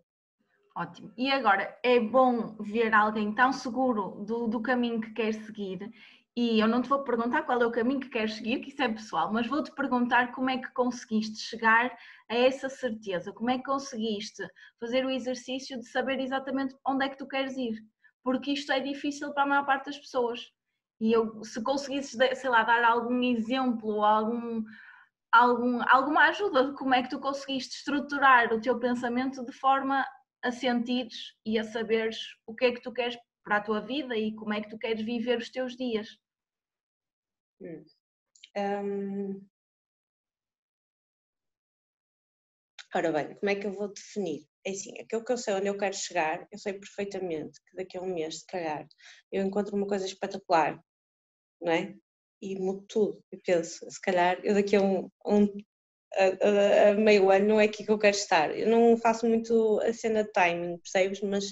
[0.76, 1.12] Ótimo.
[1.16, 5.88] E agora, é bom ver alguém tão seguro do, do caminho que quer seguir
[6.36, 8.82] e eu não te vou perguntar qual é o caminho que queres seguir, que isso
[8.82, 11.96] é pessoal, mas vou-te perguntar como é que conseguiste chegar
[12.28, 14.42] a essa certeza, como é que conseguiste
[14.80, 17.78] fazer o exercício de saber exatamente onde é que tu queres ir,
[18.24, 20.40] porque isto é difícil para a maior parte das pessoas.
[21.00, 24.64] E eu, se conseguisses, sei lá, dar algum exemplo, algum,
[25.30, 30.04] algum, alguma ajuda de como é que tu conseguiste estruturar o teu pensamento de forma
[30.42, 34.16] a sentires e a saberes o que é que tu queres para a tua vida
[34.16, 36.08] e como é que tu queres viver os teus dias.
[37.60, 37.84] Hum.
[42.94, 44.46] Ora bem, como é que eu vou definir?
[44.64, 47.98] É assim, aquilo que eu sei onde eu quero chegar, eu sei perfeitamente que daqui
[47.98, 48.86] a um mês, se calhar,
[49.32, 50.80] eu encontro uma coisa espetacular,
[51.62, 51.94] não é?
[52.42, 53.24] E mudo tudo.
[53.32, 55.48] Eu penso, se calhar, eu daqui a um, um
[56.16, 58.56] a, a, a, meio ano não é aqui que eu quero estar.
[58.58, 61.20] Eu não faço muito a cena de timing, percebes?
[61.22, 61.46] Mas,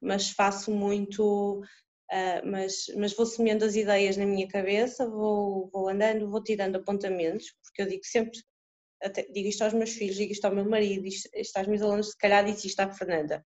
[0.00, 1.62] mas faço muito
[2.10, 6.76] Uh, mas, mas vou semeando as ideias na minha cabeça, vou, vou andando, vou tirando
[6.76, 8.40] apontamentos, porque eu digo sempre,
[9.02, 11.82] até, digo isto aos meus filhos, digo isto ao meu marido, isto, isto às minhas
[11.82, 13.44] alunas, se calhar disse isto à Fernanda.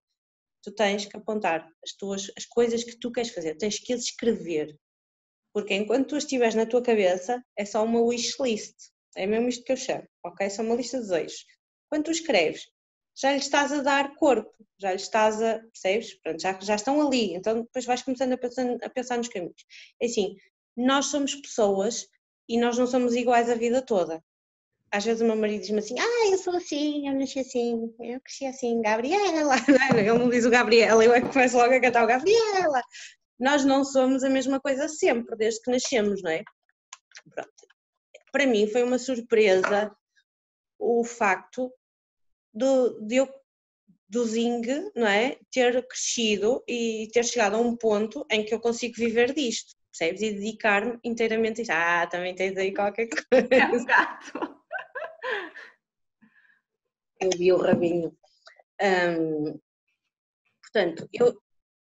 [0.63, 4.03] Tu tens que apontar as, tuas, as coisas que tu queres fazer, tens que as
[4.03, 4.77] escrever,
[5.53, 8.77] porque enquanto tu estiveres na tua cabeça, é só uma wish list,
[9.17, 10.49] é mesmo isto que eu chamo, ok?
[10.49, 11.45] Só uma lista de desejos.
[11.91, 12.69] Quando tu escreves,
[13.15, 16.15] já lhe estás a dar corpo, já lhe estás a, percebes?
[16.21, 19.65] Pronto, já, já estão ali, então depois vais começando a pensar, a pensar nos caminhos.
[20.01, 20.37] É assim,
[20.77, 22.07] nós somos pessoas
[22.49, 24.23] e nós não somos iguais a vida toda.
[24.91, 28.21] Às vezes o meu marido diz-me assim, ah, eu sou assim, eu nasci assim, eu
[28.21, 29.55] cresci assim, Gabriela,
[29.97, 32.83] ele não diz o Gabriela, eu é que começo logo a cantar o Gabriela.
[33.39, 36.43] Nós não somos a mesma coisa sempre, desde que nascemos, não é?
[37.35, 37.51] Pronto.
[38.31, 39.91] Para mim foi uma surpresa
[40.79, 41.73] o facto
[42.53, 43.29] do, de eu,
[44.09, 45.39] do Zing, não é?
[45.51, 50.23] Ter crescido e ter chegado a um ponto em que eu consigo viver disto, percebes?
[50.23, 51.73] E dedicar-me inteiramente a isto.
[51.73, 53.49] Ah, também tens aí qualquer coisa.
[53.51, 54.63] É um gato.
[57.21, 58.15] Eu vi o rabinho.
[58.83, 59.59] Um,
[60.63, 61.41] portanto, eu,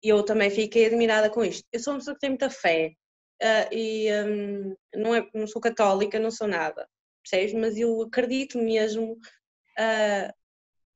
[0.02, 1.68] eu também fiquei admirada com isto.
[1.72, 2.94] Eu sou uma pessoa que tem muita fé
[3.42, 6.88] uh, e um, não, é, não sou católica, não sou nada,
[7.24, 7.54] percebes?
[7.54, 10.34] Mas eu acredito mesmo uh,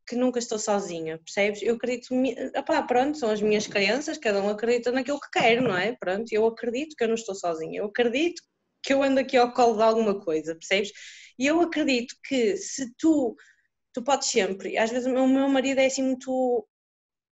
[0.08, 1.62] que nunca estou sozinha, percebes?
[1.62, 2.08] Eu acredito,
[2.58, 5.96] opá, pronto, são as minhas crenças, cada um acredita naquilo que quer, não é?
[6.00, 8.42] Pronto, eu acredito que eu não estou sozinha, eu acredito
[8.84, 10.92] que eu ando aqui ao colo de alguma coisa, percebes?
[11.38, 13.36] E eu acredito que se tu,
[13.94, 16.68] tu podes sempre, às vezes o meu marido é assim muito,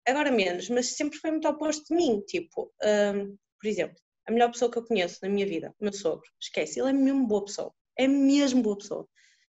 [0.06, 3.96] agora menos, mas sempre foi muito oposto de mim, tipo, um, por exemplo,
[4.28, 6.92] a melhor pessoa que eu conheço na minha vida, o meu sogro, esquece, ele é
[6.92, 9.08] mesmo boa pessoa, é mesmo boa pessoa,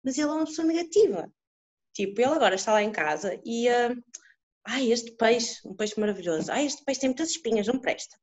[0.03, 1.31] mas ele é uma pessoa negativa,
[1.93, 3.69] Tipo, ele agora está lá em casa e.
[3.69, 4.03] Uh,
[4.65, 6.51] ai, este peixe, um peixe maravilhoso.
[6.51, 8.15] Ai, este peixe tem muitas espinhas, não presta.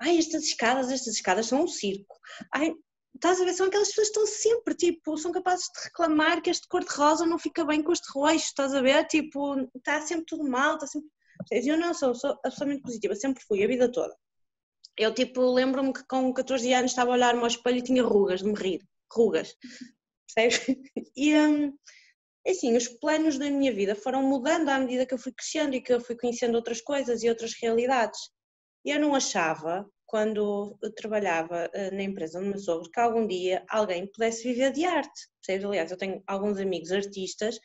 [0.00, 2.18] Ai, estas escadas, estas escadas são um circo.
[2.52, 2.74] Ai,
[3.14, 6.50] estás a ver, são aquelas pessoas que estão sempre, tipo, são capazes de reclamar que
[6.50, 9.06] este cor-de-rosa não fica bem com este roxo, estás a ver?
[9.06, 11.08] Tipo, está sempre tudo mal, está sempre.
[11.50, 14.14] Eu não sou, sou absolutamente positiva, sempre fui, a vida toda.
[14.96, 18.40] Eu, tipo, lembro-me que com 14 anos estava a olhar-me ao espelho e tinha rugas
[18.40, 19.56] de me rir, rugas,
[20.34, 20.66] percebes?
[21.16, 21.72] E, um,
[22.46, 25.74] é assim, os planos da minha vida foram mudando à medida que eu fui crescendo
[25.74, 28.20] e que eu fui conhecendo outras coisas e outras realidades.
[28.84, 33.64] E eu não achava quando trabalhava eh, na empresa do meu sogro, que algum dia
[33.68, 35.28] alguém pudesse viver de arte.
[35.48, 37.58] Aliás, eu tenho alguns amigos artistas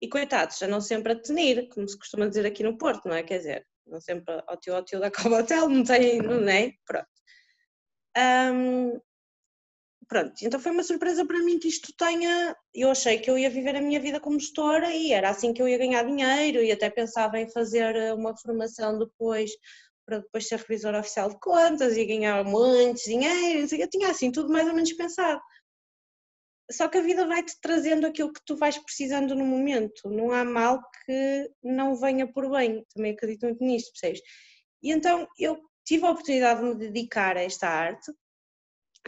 [0.00, 3.22] e coitados, andam sempre a tenir, como se costuma dizer aqui no Porto, não é?
[3.22, 6.72] Quer dizer, não sempre ao tio, ao tio da Cobatel, não tem, não é?
[6.86, 7.06] Pronto.
[8.16, 9.00] Um,
[10.08, 12.56] pronto, então foi uma surpresa para mim que isto tenha.
[12.74, 15.62] Eu achei que eu ia viver a minha vida como gestora e era assim que
[15.62, 19.50] eu ia ganhar dinheiro e até pensava em fazer eh, uma formação depois
[20.06, 24.52] para depois ser revisor oficial de contas e ganhar muito dinheiro, eu tinha assim tudo
[24.52, 25.40] mais ou menos pensado.
[26.70, 30.44] Só que a vida vai-te trazendo aquilo que tu vais precisando no momento, não há
[30.44, 34.20] mal que não venha por bem, também acredito muito nisto, percebes?
[34.82, 38.10] E então eu tive a oportunidade de me dedicar a esta arte,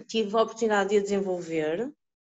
[0.06, 1.92] tive a oportunidade de a desenvolver,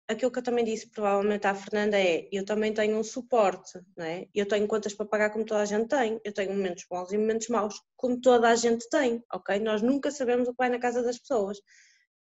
[0.09, 4.05] aquilo que eu também disse provavelmente à Fernanda é, eu também tenho um suporte, não
[4.05, 4.27] é?
[4.35, 7.19] Eu tenho contas para pagar como toda a gente tem, eu tenho momentos bons e
[7.19, 9.59] momentos maus como toda a gente tem, ok?
[9.61, 11.59] Nós nunca sabemos o que vai na casa das pessoas,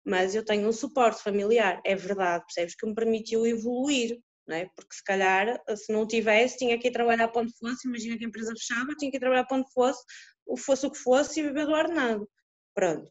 [0.04, 4.68] mas eu tenho um suporte familiar, é verdade, percebes, que me permitiu evoluir, não é?
[4.76, 8.24] Porque se calhar, se não tivesse, tinha que ir trabalhar para onde fosse, imagina que
[8.24, 10.02] a empresa fechava, tinha que ir trabalhar para onde fosse,
[10.58, 12.28] fosse o que fosse e viver do ordenado.
[12.74, 13.10] Pronto.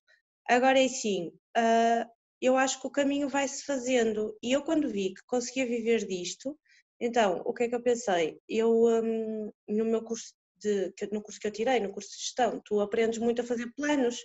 [0.50, 2.10] Agora é assim, uh,
[2.42, 4.36] eu acho que o caminho vai-se fazendo.
[4.42, 6.58] E eu, quando vi que conseguia viver disto,
[7.00, 8.40] então, o que é que eu pensei?
[8.50, 12.60] Eu, um, no meu curso, de, no curso que eu tirei, no curso de gestão,
[12.66, 14.18] tu aprendes muito a fazer planos,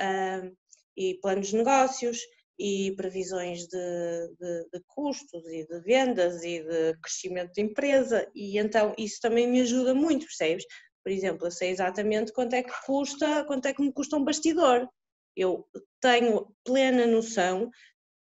[0.00, 0.56] uh,
[0.96, 2.18] e planos de negócios,
[2.56, 8.58] e previsões de, de, de, custos e de vendas e de crescimento de empresa, e
[8.58, 10.64] então isso também me ajuda muito, percebes?
[11.02, 14.24] Por exemplo, eu sei exatamente quanto é que custa, quanto é que me custa um
[14.24, 14.88] bastidor,
[15.36, 15.66] eu
[16.00, 17.70] tenho plena noção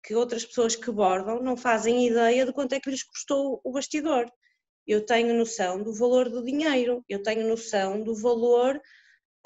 [0.03, 3.71] que outras pessoas que bordam não fazem ideia de quanto é que lhes custou o
[3.71, 4.25] bastidor.
[4.87, 8.81] Eu tenho noção do valor do dinheiro, eu tenho noção do valor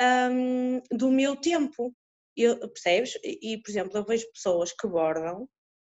[0.02, 1.94] um, do meu tempo.
[2.38, 3.18] Eu, percebes?
[3.24, 5.48] E, por exemplo, eu vejo pessoas que bordam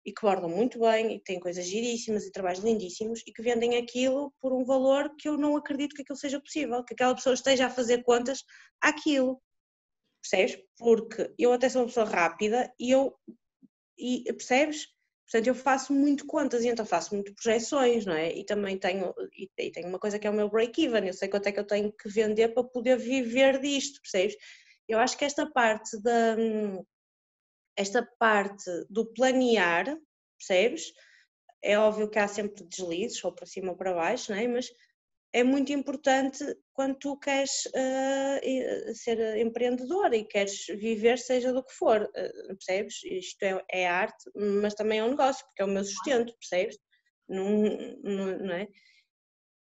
[0.06, 3.78] e que bordam muito bem e têm coisas giríssimas e trabalhos lindíssimos e que vendem
[3.78, 7.34] aquilo por um valor que eu não acredito que aquilo seja possível, que aquela pessoa
[7.34, 8.44] esteja a fazer contas
[8.82, 9.40] àquilo
[10.22, 10.64] percebes?
[10.78, 13.16] Porque eu até sou uma pessoa rápida e eu,
[13.98, 14.88] e, percebes?
[15.26, 18.34] Portanto, eu faço muito contas e então faço muito projeções, não é?
[18.34, 21.30] E também tenho, e, e tenho uma coisa que é o meu break-even, eu sei
[21.30, 24.36] quanto é que eu tenho que vender para poder viver disto, percebes?
[24.90, 26.36] Eu acho que esta parte da,
[27.78, 29.98] esta parte do planear,
[30.38, 30.92] percebes?
[31.64, 34.48] É óbvio que há sempre deslizes, ou para cima ou para baixo, não é?
[34.48, 34.70] Mas
[35.34, 41.74] é muito importante quando tu queres uh, ser empreendedor e queres viver seja do que
[41.74, 43.02] for, uh, percebes?
[43.04, 46.78] Isto é, é, arte, mas também é um negócio, porque é o meu sustento, percebes?
[47.30, 47.62] Não,
[48.04, 48.68] não é?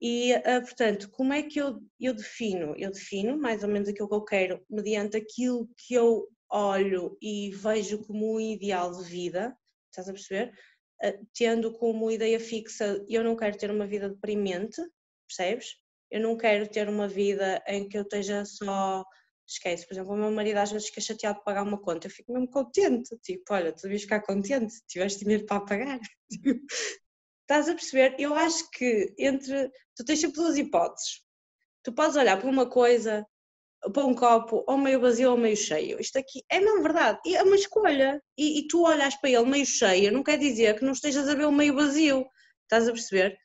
[0.00, 2.74] E, uh, portanto, como é que eu, eu defino?
[2.76, 7.50] Eu defino mais ou menos aquilo que eu quero mediante aquilo que eu olho e
[7.50, 9.57] vejo como um ideal de vida,
[9.90, 10.52] estás a perceber?
[11.35, 14.81] tendo como ideia fixa, eu não quero ter uma vida deprimente,
[15.27, 15.77] percebes?
[16.11, 19.05] Eu não quero ter uma vida em que eu esteja só.
[19.49, 22.11] Esquece, por exemplo, o meu marido às vezes fica chateado de pagar uma conta, eu
[22.11, 26.01] fico mesmo contente, tipo, olha, tu devias ficar contente, tiveste dinheiro para pagar.
[27.43, 28.17] Estás a perceber?
[28.19, 29.71] Eu acho que entre.
[29.97, 31.23] Tu tens sempre duas hipóteses.
[31.85, 33.25] Tu podes olhar para uma coisa,
[33.93, 36.01] para um copo, ou meio vazio ou meio cheio.
[36.01, 37.21] Isto aqui é mesmo verdade.
[37.27, 38.21] É uma escolha.
[38.37, 41.35] E, e tu olhas para ele meio cheio, não quer dizer que não estejas a
[41.35, 42.27] ver o meio vazio.
[42.65, 43.39] Estás a perceber?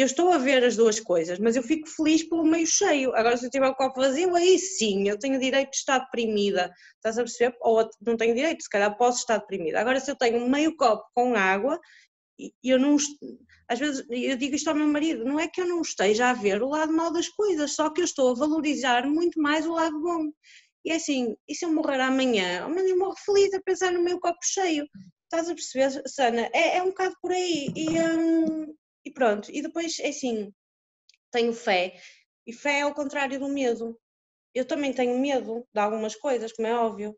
[0.00, 3.14] Eu estou a ver as duas coisas, mas eu fico feliz pelo meio cheio.
[3.14, 6.72] Agora, se eu tiver o copo vazio, aí sim, eu tenho direito de estar deprimida.
[6.96, 7.56] Estás a perceber?
[7.62, 9.80] Ou não tenho direito, se calhar posso estar deprimida.
[9.80, 11.80] Agora, se eu tenho meio copo com água,
[12.62, 12.96] eu não.
[13.68, 16.34] Às vezes, eu digo isto ao meu marido, não é que eu não esteja a
[16.34, 19.72] ver o lado mau das coisas, só que eu estou a valorizar muito mais o
[19.72, 20.30] lado bom.
[20.84, 22.64] E é assim, e se eu morrer amanhã?
[22.64, 24.86] Amanhã eu morro feliz a pensar no meu copo cheio.
[25.24, 26.48] Estás a perceber, Sana?
[26.52, 27.72] É, é um bocado por aí.
[27.74, 28.74] E, hum,
[29.06, 29.50] e pronto.
[29.52, 30.52] E depois, é assim,
[31.30, 31.94] tenho fé.
[32.46, 33.98] E fé é ao contrário do medo.
[34.54, 37.16] Eu também tenho medo de algumas coisas, como é óbvio.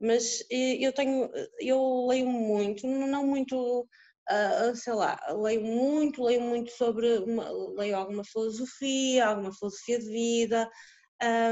[0.00, 6.70] Mas eu tenho, eu leio muito, não muito, uh, sei lá, leio muito, leio muito
[6.70, 10.70] sobre, uma, leio alguma filosofia, alguma filosofia de vida,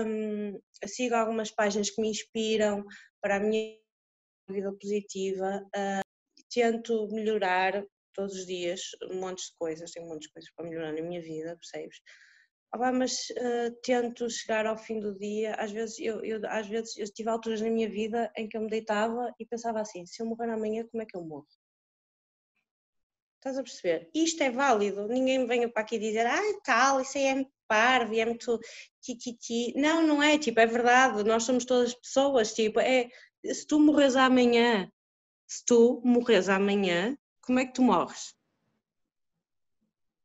[0.07, 2.85] um, sigo algumas páginas que me inspiram
[3.21, 3.77] para a minha
[4.49, 5.61] vida positiva.
[5.77, 6.07] Uh,
[6.49, 7.85] tento melhorar
[8.17, 11.03] todos os dias um monte de coisas, tenho um monte de coisas para melhorar na
[11.03, 12.01] minha vida, percebes?
[12.73, 16.97] Ah, mas uh, tento chegar ao fim do dia, às vezes eu, eu, às vezes
[16.97, 20.21] eu tive alturas na minha vida em que eu me deitava e pensava assim, se
[20.23, 21.47] eu morrer amanhã, como é que eu morro?
[23.39, 24.11] Estás a perceber?
[24.13, 27.53] Isto é válido, ninguém me venha para aqui dizer, ah, tal, isso aí é muito
[27.69, 28.59] parvo, é muito
[29.01, 33.09] ti, Não, não é, tipo, é verdade, nós somos todas pessoas, tipo, é,
[33.45, 34.91] se tu morres amanhã,
[35.49, 38.37] se tu morres amanhã, como é que tu morres?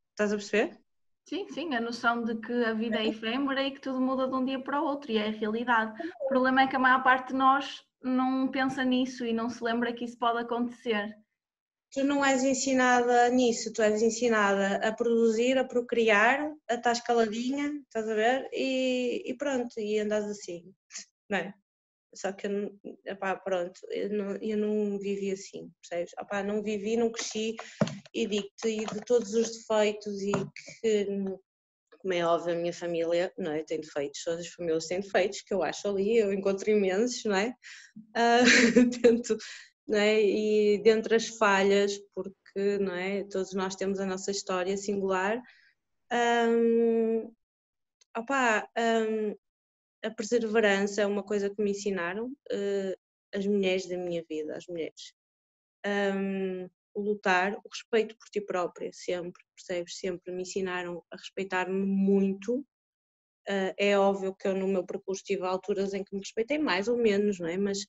[0.10, 0.82] Estás a perceber?
[1.24, 4.36] Sim, sim, a noção de que a vida é efêmera e que tudo muda de
[4.36, 5.94] um dia para o outro e é a realidade.
[6.26, 9.64] O problema é que a maior parte de nós não pensa nisso e não se
[9.64, 11.16] lembra que isso pode acontecer.
[11.94, 17.72] Tu não és ensinada nisso, tu és ensinada a produzir, a procriar, a estar escaladinha,
[17.84, 18.50] estás a ver?
[18.52, 20.74] E, e pronto, e andas assim,
[21.30, 21.54] não é?
[22.14, 22.48] Só que,
[23.06, 26.14] epá, pronto, eu não, eu não vivi assim, percebes?
[26.20, 27.56] Epá, não vivi, não cresci
[28.14, 30.32] e digo-te de todos os defeitos e
[30.82, 31.06] que,
[32.00, 35.42] como é óbvio, a minha família não é, tem defeitos, todas as famílias têm defeitos,
[35.42, 37.54] que eu acho ali, eu encontro imensos, não é?
[38.16, 39.38] Uh, tento,
[39.88, 40.22] não é?
[40.22, 45.42] E dentre as falhas, porque não é, todos nós temos a nossa história singular,
[46.12, 47.34] um,
[48.18, 49.36] opa, um,
[50.04, 52.96] a perseverança é uma coisa que me ensinaram uh,
[53.34, 55.14] as mulheres da minha vida, as mulheres.
[55.86, 59.98] Um, o lutar, o respeito por ti própria, sempre, percebes?
[59.98, 62.60] Sempre me ensinaram a respeitar-me muito.
[63.48, 66.88] Uh, é óbvio que eu no meu percurso tive alturas em que me respeitei mais
[66.88, 67.58] ou menos, não é?
[67.58, 67.84] Mas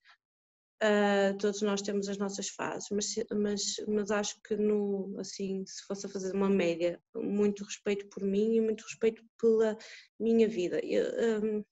[0.83, 5.85] uh, todos nós temos as nossas fases, mas, mas, mas acho que no, assim, se
[5.87, 9.77] fosse a fazer uma média, muito respeito por mim e muito respeito pela
[10.19, 10.81] minha vida.
[10.85, 11.65] Eu, um,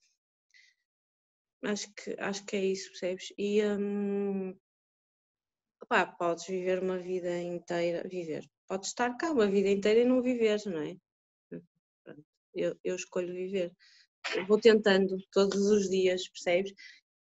[1.63, 3.33] Acho que, acho que é isso, percebes?
[3.37, 4.55] E hum,
[5.83, 10.21] opá, podes viver uma vida inteira, viver, podes estar cá uma vida inteira e não
[10.21, 10.95] viver, não é?
[12.53, 13.71] Eu, eu escolho viver.
[14.35, 16.73] Eu vou tentando todos os dias, percebes?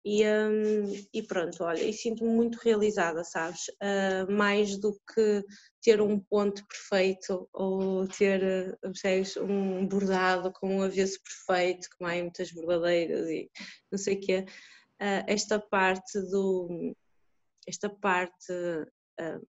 [0.05, 3.69] E, um, e pronto, olha, e sinto-me muito realizada, sabes?
[3.83, 5.45] Uh, mais do que
[5.83, 12.15] ter um ponto perfeito ou ter, percebes, um bordado com um avesso perfeito, como há
[12.15, 13.51] muitas bordadeiras e
[13.91, 14.45] não sei o quê.
[15.01, 16.95] Uh, esta parte do.
[17.67, 18.53] Esta parte
[19.21, 19.47] uh,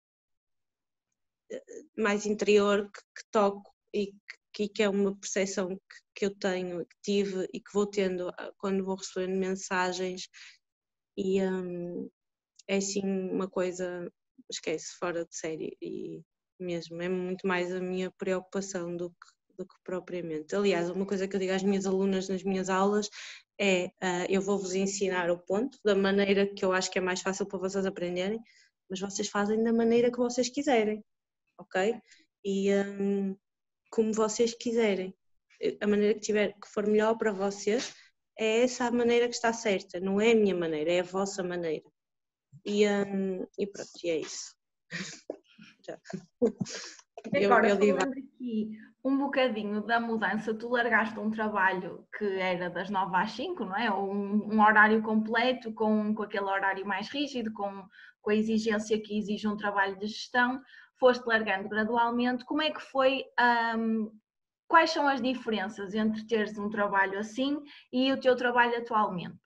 [1.97, 4.13] mais interior que, que toco e
[4.53, 8.29] que, que, é uma percepção que, que eu tenho, que tive e que vou tendo
[8.29, 10.27] ah, quando vou recebendo mensagens
[11.17, 12.09] e um,
[12.67, 14.11] é assim uma coisa,
[14.49, 16.21] esquece, fora de série e
[16.59, 20.55] mesmo, é muito mais a minha preocupação do que, do que propriamente.
[20.55, 23.09] Aliás, uma coisa que eu digo às minhas alunas nas minhas aulas
[23.59, 27.21] é uh, eu vou-vos ensinar o ponto da maneira que eu acho que é mais
[27.21, 28.39] fácil para vocês aprenderem,
[28.89, 31.03] mas vocês fazem da maneira que vocês quiserem,
[31.59, 31.95] ok?
[32.43, 33.35] E um,
[33.89, 35.15] como vocês quiserem.
[35.81, 37.93] A maneira que, tiver, que for melhor para vocês
[38.37, 41.43] é essa a maneira que está certa, não é a minha maneira, é a vossa
[41.43, 41.85] maneira.
[42.65, 44.55] E, um, e pronto, e é isso.
[47.33, 48.71] Agora, eu, eu falando aqui
[49.03, 53.75] um bocadinho da mudança, tu largaste um trabalho que era das 9 às 5, não
[53.75, 53.91] é?
[53.91, 57.85] Um, um horário completo, com, com aquele horário mais rígido, com,
[58.21, 60.61] com a exigência que exige um trabalho de gestão,
[60.99, 62.45] foste largando gradualmente.
[62.45, 63.23] Como é que foi?
[63.77, 64.11] Um,
[64.67, 67.57] quais são as diferenças entre teres um trabalho assim
[67.91, 69.39] e o teu trabalho atualmente?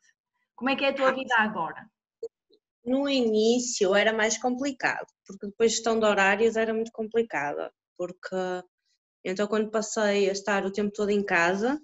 [0.56, 1.90] Como é que é a tua vida agora?
[2.84, 8.36] No início era mais complicado, porque depois gestão de horários era muito complicada, porque
[9.24, 11.80] então quando passei a estar o tempo todo em casa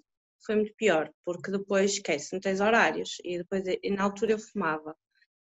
[0.45, 4.39] foi muito pior, porque depois esquece, não tens horários e depois e na altura eu
[4.39, 4.95] fumava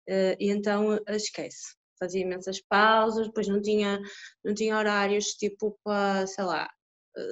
[0.09, 4.01] eh, e então esquece, fazia imensas pausas, depois não tinha,
[4.45, 6.71] não tinha horários tipo para, sei lá,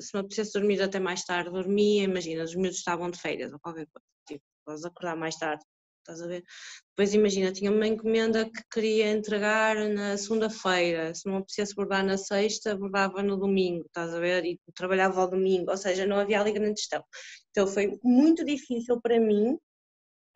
[0.01, 3.59] se me apetecesse dormir até mais tarde, dormia, imagina, os miúdos estavam de férias ou
[3.61, 5.65] qualquer coisa, tipo, podes acordar mais tarde,
[6.01, 6.45] estás a ver?
[6.91, 12.19] Depois imagina, tinha uma encomenda que queria entregar na segunda-feira, se não apetecesse bordar na
[12.19, 14.45] sexta, bordava no domingo, estás a ver?
[14.45, 17.05] E trabalhava ao domingo, ou seja, não havia ali grande gestão.
[17.51, 19.59] Então foi muito difícil para mim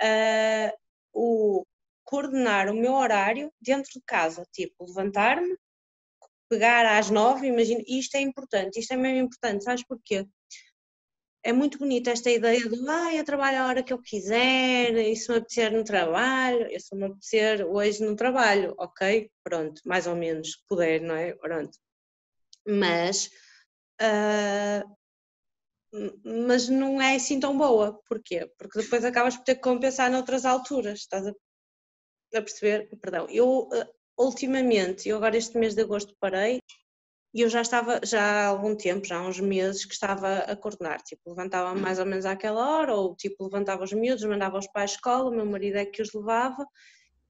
[0.03, 0.72] uh,
[1.12, 1.64] o
[2.05, 5.57] coordenar o meu horário dentro de casa, tipo, levantar-me,
[6.49, 10.26] pegar às nove, imagino, isto é importante, isto é mesmo importante, sabes porquê?
[11.42, 15.14] É muito bonita esta ideia de, ah, eu trabalho a hora que eu quiser, e
[15.14, 20.07] se me apetecer no trabalho, e se me apetecer hoje no trabalho, ok, pronto, mais
[20.09, 21.34] ou menos, puder, não é?
[21.34, 21.78] Pronto.
[22.66, 23.30] Mas,
[24.03, 24.97] uh,
[26.24, 28.51] mas não é assim tão boa, porquê?
[28.59, 32.88] Porque depois acabas por ter que compensar noutras alturas, estás a, a perceber?
[33.01, 36.62] Perdão, eu uh, ultimamente, eu agora este mês de agosto parei,
[37.34, 40.56] e eu já estava, já há algum tempo, já há uns meses, que estava a
[40.56, 44.66] coordenar, tipo, levantava mais ou menos àquela hora, ou tipo, levantava os miúdos, mandava os
[44.68, 46.66] pais à escola, o meu marido é que os levava,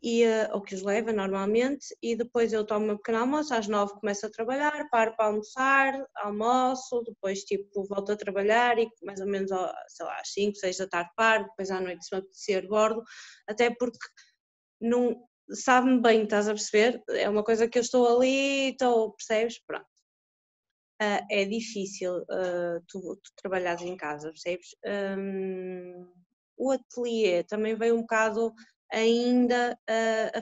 [0.02, 3.66] e, eh, ou que os leva normalmente, e depois eu tomo um pequeno almoço, às
[3.66, 9.20] nove começo a trabalhar, paro para almoçar, almoço, depois tipo volto a trabalhar e mais
[9.20, 9.50] ou menos,
[9.88, 13.02] sei lá, às cinco, seis da tarde paro, depois à noite se me apetecer bordo,
[13.48, 13.98] até porque
[14.80, 15.16] não
[15.50, 17.02] sabe-me bem, estás a perceber?
[17.08, 19.58] É uma coisa que eu estou ali, estou, percebes?
[19.66, 19.86] Pronto
[21.02, 24.74] uh, é difícil uh, tu, tu trabalhares em casa, percebes?
[24.84, 26.12] Um,
[26.56, 28.52] o ateliê também veio um bocado
[28.90, 30.40] ainda uh,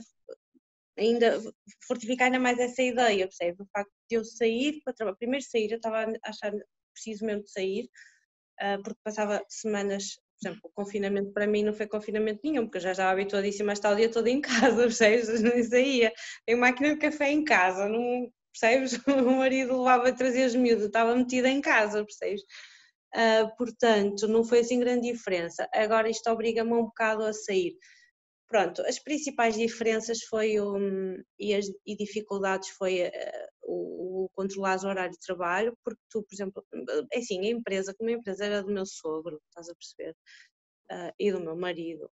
[0.97, 1.41] ainda
[1.89, 3.61] fortificar ainda mais essa ideia, percebes?
[3.61, 6.53] O facto de eu sair para trabalhar, primeiro sair, eu estava a achar
[6.93, 7.91] preciso mesmo de sair,
[8.85, 12.93] porque passava semanas exemplo, o confinamento para mim não foi confinamento nenhum, porque eu já
[12.93, 14.41] estava habituadíssima a estar o dia todo em
[14.77, 15.43] casa, percebes?
[15.43, 16.13] Não saía.
[16.47, 18.99] Tenho máquina de café em casa, não, percebes?
[19.07, 22.43] O marido levava a trazer as miúdas, estava metida em casa, percebes?
[23.15, 25.69] Uh, portanto, não foi assim grande diferença.
[25.73, 27.77] Agora isto obriga-me um bocado a sair.
[28.49, 33.11] Pronto, as principais diferenças foi um, e, as, e dificuldades foi uh,
[33.63, 36.65] o, o controlar o horário de trabalho, porque tu, por exemplo,
[37.13, 40.15] é assim, a empresa, como a empresa era do meu sogro, estás a perceber,
[40.93, 42.11] uh, e do meu marido,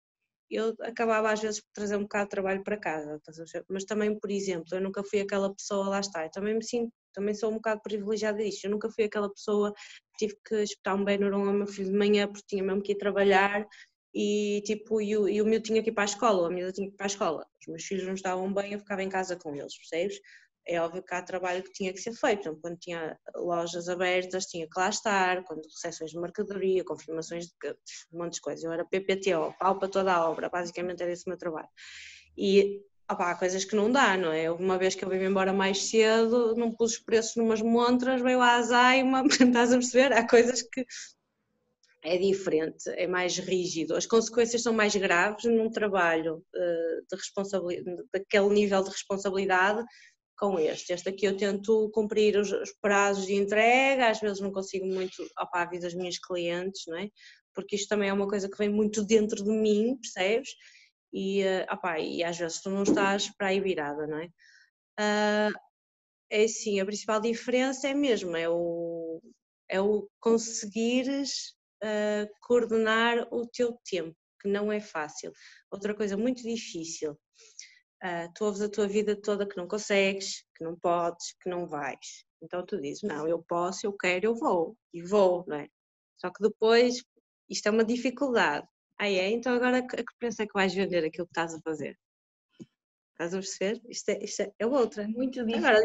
[0.50, 3.20] eu acabava às vezes por trazer um bocado de trabalho para casa,
[3.68, 6.92] mas também, por exemplo, eu nunca fui aquela pessoa, lá está, eu também me sinto,
[7.12, 10.96] também sou um bocado privilegiada disto, eu nunca fui aquela pessoa que tive que espetar
[10.96, 13.66] um Benuron ao meu filho de manhã porque tinha mesmo que ir trabalhar
[14.14, 16.72] e tipo, e o, e o meu tinha que ir para a escola, a minha
[16.72, 19.08] tinha que ir para a escola, os meus filhos não estavam bem, eu ficava em
[19.08, 20.20] casa com eles, percebes?
[20.66, 22.56] é óbvio que há trabalho que tinha que ser feito.
[22.62, 27.54] quando tinha lojas abertas, tinha que lá estar, quando recepções de mercadoria, confirmações de
[28.12, 28.64] um monte de coisas.
[28.64, 31.68] Eu era PPTO, pau para toda a obra, basicamente era esse o meu trabalho.
[32.36, 34.50] E há coisas que não dá, não é?
[34.50, 38.40] Uma vez que eu vim embora mais cedo, não pus os preços numas montras, veio
[38.40, 40.12] a Azaima, estás a perceber?
[40.12, 40.86] Há coisas que
[42.02, 43.94] é diferente, é mais rígido.
[43.94, 49.84] As consequências são mais graves num trabalho uh, de responsabilidade, daquele nível de responsabilidade
[50.38, 50.94] com este.
[50.94, 55.22] Este aqui eu tento cumprir os, os prazos de entrega, às vezes não consigo muito
[55.38, 57.08] opa, aviso as minhas clientes, não é?
[57.54, 60.50] Porque isto também é uma coisa que vem muito dentro de mim, percebes?
[61.12, 64.26] E, uh, opa, e às vezes tu não estás para aí virada, não é?
[64.98, 65.52] Uh,
[66.30, 69.20] é assim, a principal diferença é mesmo, é o,
[69.68, 75.32] é o conseguires uh, coordenar o teu tempo, que não é fácil.
[75.70, 77.18] Outra coisa muito difícil
[78.02, 81.66] Uh, tu ouves a tua vida toda que não consegues, que não podes, que não
[81.66, 82.24] vais.
[82.42, 84.74] Então tu dizes, não, eu posso, eu quero, eu vou.
[84.92, 85.68] E vou, não é?
[86.16, 87.04] Só que depois,
[87.48, 88.66] isto é uma dificuldade.
[88.98, 89.30] Ah é?
[89.30, 91.98] Então agora a que preço é que vais vender aquilo que estás a fazer?
[93.12, 93.82] Estás a perceber?
[93.86, 95.06] Isto é, isto é, é outra.
[95.06, 95.58] Muito difícil.
[95.58, 95.84] Agora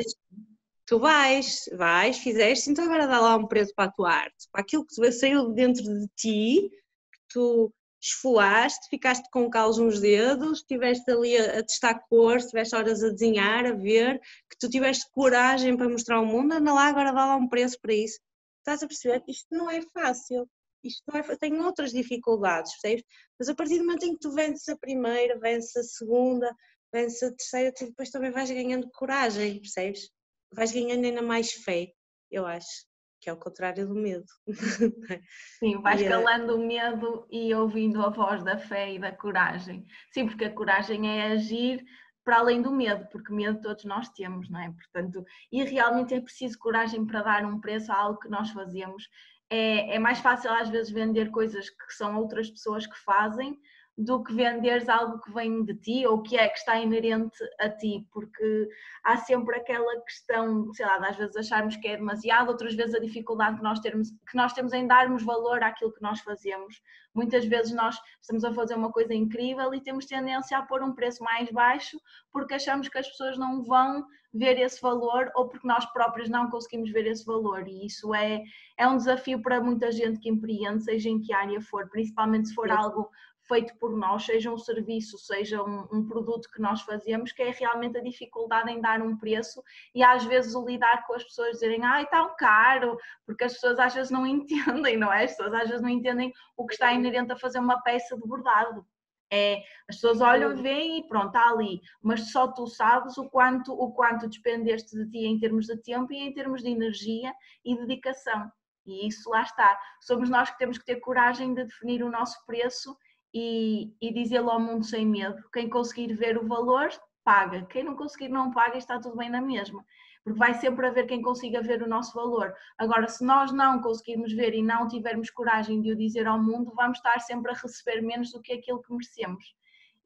[0.86, 4.62] tu vais, vais, fizeste, então agora dá lá um preço para a tua arte, para
[4.62, 6.70] aquilo que saiu dentro de ti,
[7.12, 12.76] que tu esfolaste, ficaste com calos nos dedos, estiveste ali a, a testar cores, estiveste
[12.76, 14.20] horas a desenhar, a ver,
[14.50, 17.80] que tu tiveste coragem para mostrar ao mundo, anda lá, agora dá lá um preço
[17.82, 18.20] para isso.
[18.60, 19.24] Estás a perceber?
[19.28, 20.48] Isto não é fácil.
[20.84, 23.04] Isto não é, tem outras dificuldades, percebes?
[23.40, 26.56] Mas a partir do momento em que tu vences a primeira, vences a segunda,
[26.94, 30.12] vences a terceira, tu depois também vais ganhando coragem, percebes?
[30.56, 31.92] Vais ganhando ainda mais fé,
[32.32, 32.86] eu acho
[33.20, 34.26] que é o contrário do medo.
[35.60, 39.86] Sim, vais e, calando o medo e ouvindo a voz da fé e da coragem.
[40.14, 41.84] Sim, porque a coragem é agir
[42.24, 44.72] para além do medo, porque medo todos nós temos, não é?
[44.72, 49.10] Portanto, e realmente é preciso coragem para dar um preço a algo que nós fazemos.
[49.50, 53.60] É, é mais fácil às vezes vender coisas que são outras pessoas que fazem
[53.98, 57.70] do que venderes algo que vem de ti ou que é que está inerente a
[57.70, 58.68] ti, porque
[59.04, 63.00] há sempre aquela questão, sei lá, às vezes acharmos que é demasiado, outras vezes a
[63.00, 66.82] dificuldade que nós, termos, que nós temos em darmos valor àquilo que nós fazemos.
[67.14, 70.94] Muitas vezes nós estamos a fazer uma coisa incrível e temos tendência a pôr um
[70.94, 71.98] preço mais baixo
[72.34, 76.50] porque achamos que as pessoas não vão ver esse valor ou porque nós próprios não
[76.50, 78.44] conseguimos ver esse valor e isso é,
[78.78, 82.54] é um desafio para muita gente que empreende, seja em que área for, principalmente se
[82.54, 83.10] for algo
[83.48, 87.52] feito por nós, seja um serviço, seja um, um, produto que nós fazemos, que é
[87.52, 91.54] realmente a dificuldade em dar um preço e às vezes o lidar com as pessoas
[91.54, 95.24] dizerem, ah, tão caro, porque as pessoas às vezes não entendem, não é?
[95.24, 98.28] As pessoas às vezes não entendem o que está inerente a fazer uma peça de
[98.28, 98.86] bordado.
[99.32, 103.74] É, as pessoas olham, veem e pronto, está ali, mas só tu sabes o quanto,
[103.74, 107.34] o quanto despendeste de ti em termos de tempo e em termos de energia
[107.64, 108.52] e dedicação.
[108.86, 109.78] E isso lá está.
[110.00, 112.96] Somos nós que temos que ter coragem de definir o nosso preço
[113.36, 115.44] e, e dizê-lo ao mundo sem medo.
[115.52, 116.90] Quem conseguir ver o valor
[117.22, 117.66] paga.
[117.66, 119.84] Quem não conseguir, não paga e está tudo bem na mesma.
[120.24, 122.54] Porque vai sempre haver quem consiga ver o nosso valor.
[122.78, 126.72] Agora, se nós não conseguirmos ver e não tivermos coragem de o dizer ao mundo,
[126.76, 129.44] vamos estar sempre a receber menos do que aquilo que merecemos.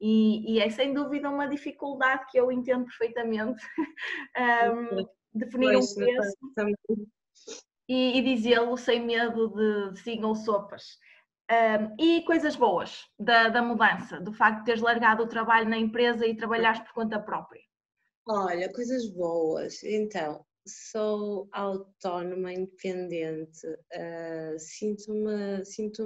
[0.00, 3.62] E, e é sem dúvida uma dificuldade que eu entendo perfeitamente.
[4.74, 6.00] um, definir um preço
[7.88, 10.98] e, e dizê-lo sem medo de, ou sopas.
[11.50, 15.76] Um, e coisas boas da, da, mudança, do facto de teres largado o trabalho na
[15.76, 17.60] empresa e trabalhares por conta própria?
[18.28, 19.82] Olha, coisas boas.
[19.82, 26.04] Então, sou autónoma, independente, uh, sinto-me sinto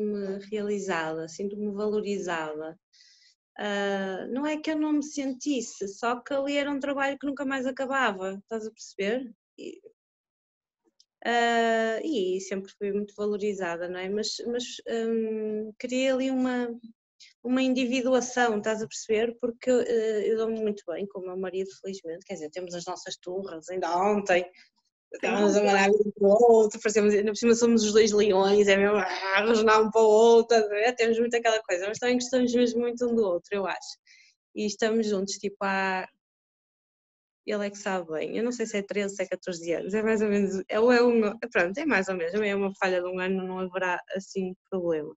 [0.51, 2.79] realizada, sinto-me valorizada.
[3.59, 7.27] Uh, não é que eu não me sentisse, só que ali era um trabalho que
[7.27, 9.31] nunca mais acabava, estás a perceber?
[9.59, 9.79] E,
[11.27, 14.09] Uh, e sempre fui muito valorizada, não é?
[14.11, 16.69] Mas, mas um, queria ali uma,
[17.43, 19.35] uma individuação, estás a perceber?
[19.41, 22.85] Porque uh, eu dou-me muito bem com o meu marido, felizmente, quer dizer, temos as
[22.85, 24.45] nossas turras, ainda ontem
[25.15, 28.69] estávamos a mandar um para o outro, parecemos, ainda por cima somos os dois leões,
[28.69, 30.93] é mesmo ah, um para o outro, é?
[30.93, 33.99] temos muito aquela coisa, mas também gostamos mesmo muito um do outro, eu acho.
[34.55, 36.07] E estamos juntos, tipo, há
[37.47, 38.37] ele é que sabe bem.
[38.37, 40.77] Eu não sei se é 13, se é 14 anos, é mais ou menos, é,
[40.77, 44.01] é um, pronto, é mais ou menos, é uma falha de um ano, não haverá
[44.17, 45.11] assim problema.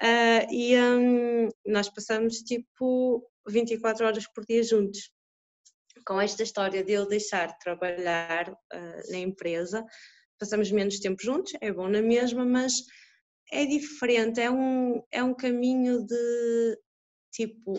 [0.00, 5.10] Uh, e um, nós passamos tipo 24 horas por dia juntos.
[6.06, 9.84] Com esta história de eu deixar de trabalhar uh, na empresa,
[10.38, 12.74] passamos menos tempo juntos, é bom na mesma, mas
[13.50, 16.78] é diferente, é um, é um caminho de
[17.32, 17.74] tipo,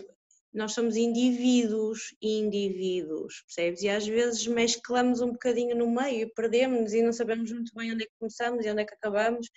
[0.52, 3.82] nós somos indivíduos e indivíduos, percebes?
[3.82, 8.04] E às vezes mesclamos um bocadinho no meio, perdemos e não sabemos muito bem onde
[8.04, 9.48] é que começamos e onde é que acabamos.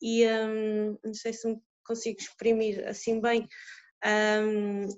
[0.00, 3.48] E hum, não sei se me consigo exprimir assim bem.
[4.04, 4.88] Hum,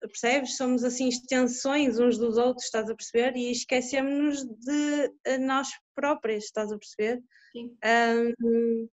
[0.00, 0.56] percebes?
[0.56, 3.36] Somos assim extensões uns dos outros, estás a perceber?
[3.36, 7.22] E esquecemos-nos de nós próprias, estás a perceber?
[7.52, 7.76] Sim.
[7.84, 8.88] Um,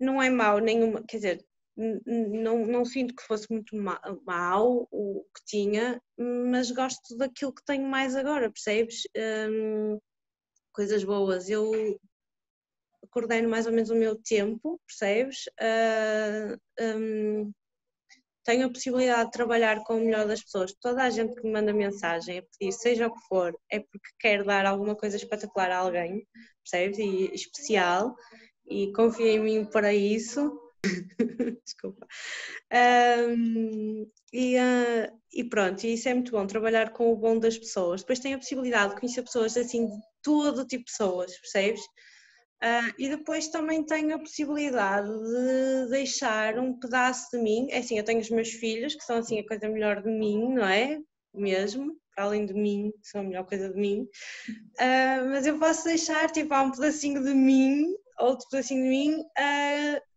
[0.00, 1.46] não é mau nenhuma, quer dizer,
[1.76, 7.88] não, não sinto que fosse muito mal o que tinha, mas gosto daquilo que tenho
[7.88, 9.02] mais agora, percebes?
[9.16, 9.98] Um,
[10.72, 11.48] coisas boas.
[11.48, 11.98] Eu
[13.10, 15.44] coordeno mais ou menos o meu tempo, percebes?
[15.60, 17.52] Uh, um,
[18.44, 20.74] tenho a possibilidade de trabalhar com o melhor das pessoas.
[20.80, 24.08] Toda a gente que me manda mensagem a pedir, seja o que for, é porque
[24.18, 26.26] quer dar alguma coisa espetacular a alguém,
[26.64, 26.98] percebes?
[26.98, 28.14] E especial,
[28.66, 30.58] e confia em mim para isso.
[31.64, 32.06] Desculpa.
[32.72, 38.00] Um, e, uh, e, pronto, isso é muito bom, trabalhar com o bom das pessoas.
[38.00, 41.80] Depois tem a possibilidade de conhecer pessoas assim, de todo tipo de pessoas, percebes?
[42.62, 47.66] Uh, e depois também tenho a possibilidade de deixar um pedaço de mim.
[47.70, 50.54] É assim, eu tenho os meus filhos, que são assim a coisa melhor de mim,
[50.54, 50.98] não é?
[51.34, 54.06] Mesmo, para além de mim, são a melhor coisa de mim.
[54.78, 57.84] Uh, mas eu posso deixar, tipo, um pedacinho de mim,
[58.18, 60.11] outro pedacinho de mim, uh,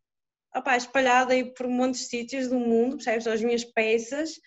[0.55, 3.27] opa, espalhada aí por um monte de sítios do mundo, percebes?
[3.27, 4.39] As minhas peças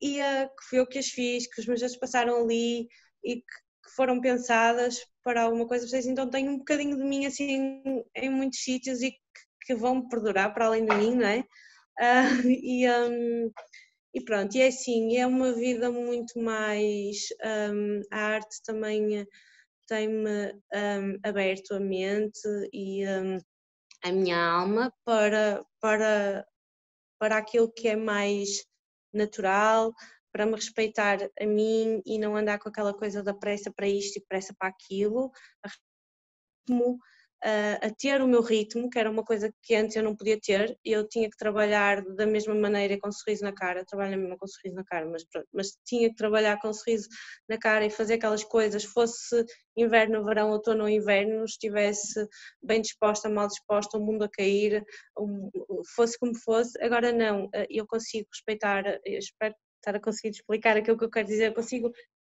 [0.00, 2.88] e uh, que fui eu que as fiz, que os meus dedos passaram ali
[3.24, 6.06] e que, que, foram pensadas para alguma coisa, percebes?
[6.06, 7.82] Então tenho um bocadinho de mim assim
[8.14, 9.18] em muitos sítios e que,
[9.66, 11.40] que vão perdurar para além de mim, não é?
[11.40, 11.44] Uh,
[12.48, 13.50] e, um,
[14.14, 17.18] e pronto, e é assim, é uma vida muito mais.
[17.72, 19.26] Um, a arte também
[19.86, 22.40] tem-me um, aberto a mente
[22.72, 23.38] e hum,
[24.02, 26.46] a minha alma para, para,
[27.18, 28.64] para aquilo que é mais
[29.12, 29.92] natural,
[30.32, 34.18] para me respeitar a mim e não andar com aquela coisa da pressa para isto
[34.18, 35.30] e pressa para aquilo,
[37.42, 40.78] a, ter o meu ritmo, que era uma coisa que antes eu não podia ter,
[40.84, 44.36] eu tinha que trabalhar da mesma maneira com um sorriso na cara, eu trabalho mesmo
[44.36, 47.08] com um sorriso na cara, mas, mas tinha que trabalhar com um sorriso
[47.48, 49.44] na cara e fazer aquelas coisas, fosse
[49.76, 52.28] inverno, verão, outono ou inverno, estivesse
[52.62, 54.84] bem disposta, mal disposta, o mundo a cair,
[55.94, 60.98] fosse como fosse, agora não, eh, eu consigo respeitar, espero estar a conseguir explicar aquilo
[60.98, 61.90] que eu quero dizer, eu consigo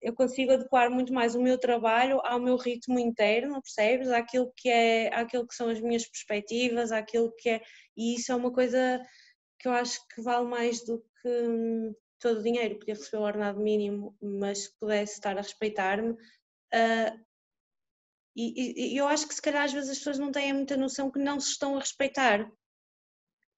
[0.02, 4.08] eu consigo adequar muito mais o meu trabalho ao meu ritmo interno, percebes?
[4.08, 7.62] Àquilo que, é, àquilo que são as minhas perspectivas, àquilo que é.
[7.96, 9.00] E isso é uma coisa
[9.58, 12.78] que eu acho que vale mais do que hum, todo o dinheiro.
[12.78, 16.12] Podia receber o ordenado mínimo, mas se pudesse estar a respeitar-me.
[16.12, 17.20] Uh,
[18.36, 21.10] e, e, eu acho que se calhar às vezes as pessoas não têm muita noção
[21.10, 22.50] que não se estão a respeitar.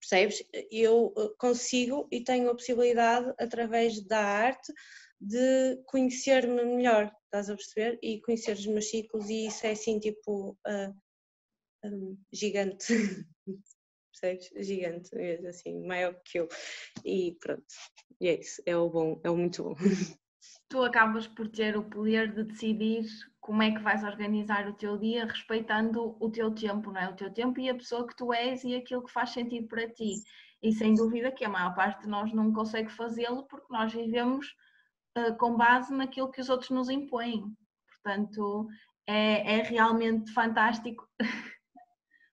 [0.03, 0.43] Percebes?
[0.71, 4.73] Eu uh, consigo e tenho a possibilidade, através da arte,
[5.21, 7.99] de conhecer-me melhor, estás a perceber?
[8.03, 10.95] E conhecer os meus ciclos, e isso é assim, tipo, uh,
[11.85, 12.87] um, gigante.
[14.13, 14.51] Percebes?
[14.67, 16.49] Gigante mesmo, assim, maior que eu.
[17.05, 17.65] E pronto,
[18.21, 19.77] e é isso, é o bom, é o muito bom.
[20.73, 23.05] tu acabas por ter o poder de decidir
[23.39, 27.11] como é que vais organizar o teu dia respeitando o teu tempo, não é?
[27.11, 29.87] O teu tempo e a pessoa que tu és e aquilo que faz sentido para
[29.87, 30.15] ti.
[30.63, 34.47] E sem dúvida que a maior parte de nós não consegue fazê-lo porque nós vivemos
[35.19, 37.55] uh, com base naquilo que os outros nos impõem.
[37.91, 38.67] Portanto,
[39.07, 41.07] é, é realmente fantástico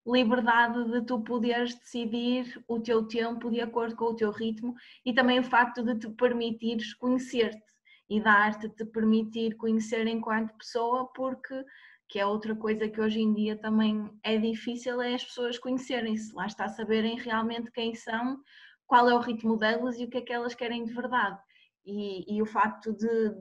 [0.08, 4.76] liberdade de tu poderes decidir o teu tempo de acordo com o teu ritmo
[5.06, 7.70] e também o facto de te permitires conhecer-te
[8.10, 11.64] e dar-te te permitir conhecer enquanto pessoa, porque
[12.10, 16.34] que é outra coisa que hoje em dia também é difícil é as pessoas conhecerem-se,
[16.34, 18.42] lá está saberem realmente quem são,
[18.88, 21.40] qual é o ritmo delas e o que é que elas querem de verdade.
[21.86, 23.36] E, e o facto de,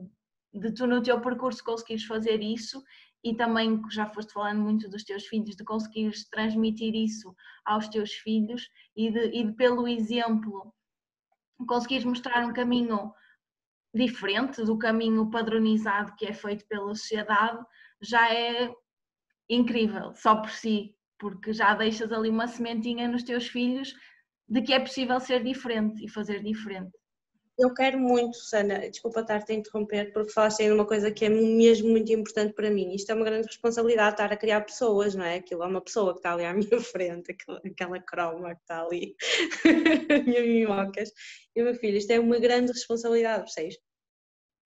[0.53, 2.83] de tu no teu percurso conseguires fazer isso
[3.23, 8.11] e também já foste falando muito dos teus filhos, de conseguires transmitir isso aos teus
[8.13, 10.73] filhos e de, e de pelo exemplo
[11.67, 13.11] conseguires mostrar um caminho
[13.93, 17.59] diferente do caminho padronizado que é feito pela sociedade,
[18.01, 18.71] já é
[19.49, 23.93] incrível, só por si, porque já deixas ali uma sementinha nos teus filhos
[24.47, 26.91] de que é possível ser diferente e fazer diferente.
[27.59, 31.29] Eu quero muito, Sana, desculpa estar-te a interromper, porque falaste aí numa coisa que é
[31.29, 32.95] mesmo muito importante para mim.
[32.95, 35.35] Isto é uma grande responsabilidade, estar a criar pessoas, não é?
[35.35, 37.35] Aquilo é uma pessoa que está ali à minha frente,
[37.65, 39.13] aquela, croma que está ali,
[40.25, 41.11] minhas minhocas.
[41.53, 43.77] E meu filho, isto é uma grande responsabilidade, percebes?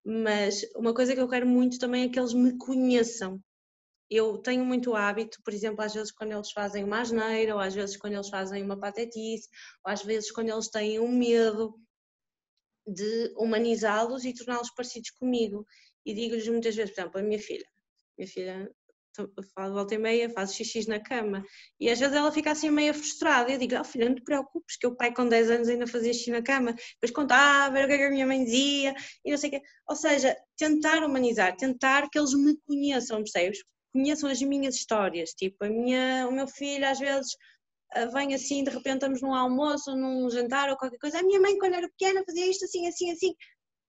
[0.03, 3.39] Mas uma coisa que eu quero muito também é que eles me conheçam.
[4.09, 7.75] Eu tenho muito hábito, por exemplo, às vezes quando eles fazem uma asneira, ou às
[7.75, 9.47] vezes quando eles fazem uma patetice,
[9.85, 11.79] ou às vezes quando eles têm um medo,
[12.91, 15.65] de humanizá-los e torná-los parecidos comigo.
[16.05, 17.65] E digo-lhes muitas vezes, por exemplo, a minha filha,
[18.17, 18.71] minha filha
[19.53, 21.43] faz volta e meia, faz xixi na cama.
[21.79, 23.51] E às vezes ela fica assim meio frustrada.
[23.51, 26.13] Eu digo, oh, filha, não te preocupes, que o pai com 10 anos ainda fazia
[26.13, 26.73] xixi na cama.
[26.93, 28.93] Depois contava, ver o que, é que a minha mãe dizia,
[29.25, 29.61] e não sei o quê.
[29.87, 33.59] Ou seja, tentar humanizar, tentar que eles me conheçam, percebes?
[33.91, 35.31] Conheçam as minhas histórias.
[35.31, 37.58] Tipo, a minha, o meu filho às vezes ah,
[38.13, 41.19] vem assim, de repente estamos num almoço, num jantar ou qualquer coisa.
[41.19, 43.35] A minha mãe, quando era pequena, fazia isto assim, assim, assim.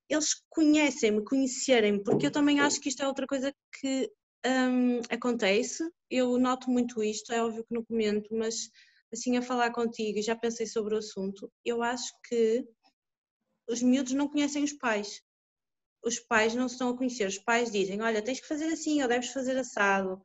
[0.08, 4.10] Eles conhecem-me, conhecerem-me, porque eu também acho que isto é outra coisa que
[4.44, 5.88] hum, acontece.
[6.10, 8.70] Eu noto muito isto, é óbvio que não comento, mas
[9.12, 12.64] assim a falar contigo e já pensei sobre o assunto, eu acho que
[13.68, 15.22] os miúdos não conhecem os pais.
[16.04, 17.26] Os pais não se estão a conhecer.
[17.26, 20.20] Os pais dizem: Olha, tens que fazer assim, ou deves fazer assado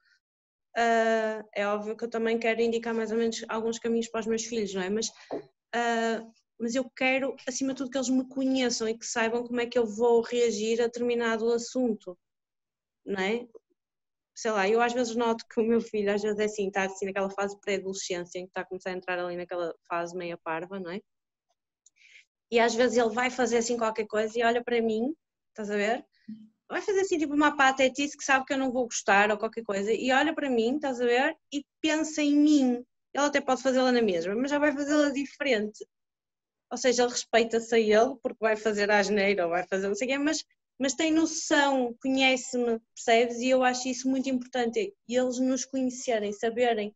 [0.77, 4.27] uh, é óbvio que eu também quero indicar mais ou menos alguns caminhos para os
[4.27, 4.89] meus filhos, não é?
[4.89, 9.43] Mas, uh, mas eu quero, acima de tudo, que eles me conheçam e que saibam
[9.43, 12.17] como é que eu vou reagir a determinado assunto,
[13.05, 13.47] não é?
[14.35, 16.83] Sei lá, eu às vezes noto que o meu filho às vezes é assim, está
[16.83, 20.37] assim naquela fase pré-adolescência em que está a começar a entrar ali naquela fase meia
[20.37, 20.99] parva, não é?
[22.51, 25.15] E às vezes ele vai fazer assim qualquer coisa e olha para mim,
[25.49, 26.05] estás a ver?
[26.69, 29.63] Vai fazer assim tipo uma patetice que sabe que eu não vou gostar ou qualquer
[29.63, 31.35] coisa e olha para mim, estás a ver?
[31.51, 32.85] E pensa em mim.
[33.13, 35.85] Ele até pode fazê-la na mesma, mas já vai fazê-la diferente.
[36.71, 39.95] Ou seja, ele respeita-se a ele porque vai fazer a asneira ou vai fazer não
[39.95, 40.43] sei o quê, mas,
[40.79, 43.37] mas tem noção, conhece-me, percebes?
[43.37, 44.93] E eu acho isso muito importante.
[45.07, 46.93] E eles nos conhecerem, saberem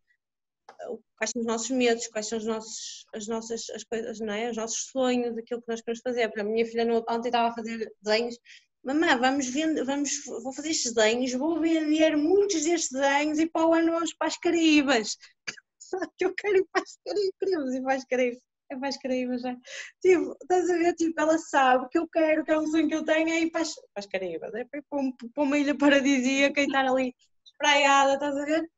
[0.89, 4.33] uh, quais são os nossos medos, quais são os nossos, as nossas as coisas, não
[4.33, 4.49] é?
[4.49, 6.21] os nossos sonhos, aquilo que nós queremos fazer.
[6.21, 8.37] Exemplo, a minha filha ontem estava a fazer desenhos
[8.83, 13.65] mamã, vamos vender, vamos, vou fazer estes desenhos, vou vender muitos destes desenhos e para
[13.65, 15.17] o ano vamos para as Caraíbas.
[15.79, 18.41] Só que eu quero ir para as Caraíbas, queremos para as Caraíbas.
[18.71, 19.57] É para as Caraíbas já.
[19.99, 20.93] Tipo, estás a ver?
[20.93, 23.49] Tipo, ela sabe que eu quero, que é um sonho que eu tenho, é ir
[23.51, 24.53] para as, para as Caraíbas.
[24.53, 28.69] É para, para uma ilha paradisíaca e estar ali espraiada, estás a ver?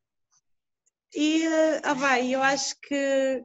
[1.14, 1.46] E,
[1.84, 3.44] ah, vai, eu acho que,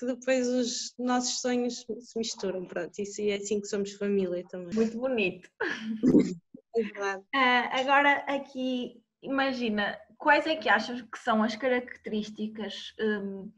[0.00, 4.74] que depois os nossos sonhos se misturam, pronto, isso é assim que somos família também.
[4.74, 5.48] Muito bonito.
[6.76, 7.22] É verdade.
[7.34, 13.50] Uh, agora aqui, imagina, quais é que achas que são as características um,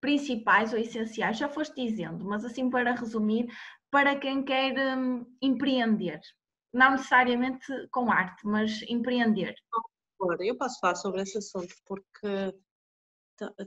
[0.00, 1.36] principais ou essenciais?
[1.36, 3.48] Já foste dizendo, mas assim para resumir,
[3.90, 6.20] para quem quer um, empreender,
[6.72, 9.54] não necessariamente com arte, mas empreender.
[10.40, 12.54] Eu posso falar sobre esse assunto porque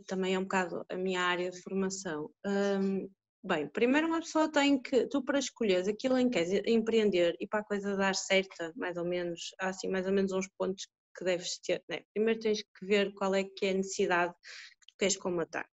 [0.07, 2.29] também é um bocado a minha área de formação.
[2.45, 3.09] Um,
[3.43, 7.47] bem, primeiro uma pessoa tem que, tu para escolheres aquilo em que queres empreender e
[7.47, 10.87] para a coisa dar certa, mais ou menos, há assim mais ou menos uns pontos
[11.17, 11.83] que deves ter.
[11.89, 12.01] Né?
[12.13, 15.67] Primeiro tens que ver qual é que é a necessidade que tu queres comatar.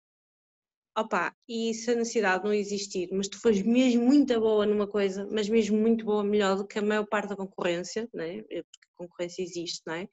[0.96, 5.26] Opa, e se a necessidade não existir, mas tu fores mesmo muito boa numa coisa,
[5.30, 8.42] mas mesmo muito boa, melhor do que a maior parte da concorrência, né?
[8.42, 10.08] porque a concorrência existe, não é?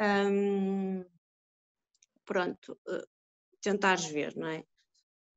[0.00, 1.04] Um,
[2.24, 3.06] pronto, uh,
[3.60, 4.64] tentares ver, não é?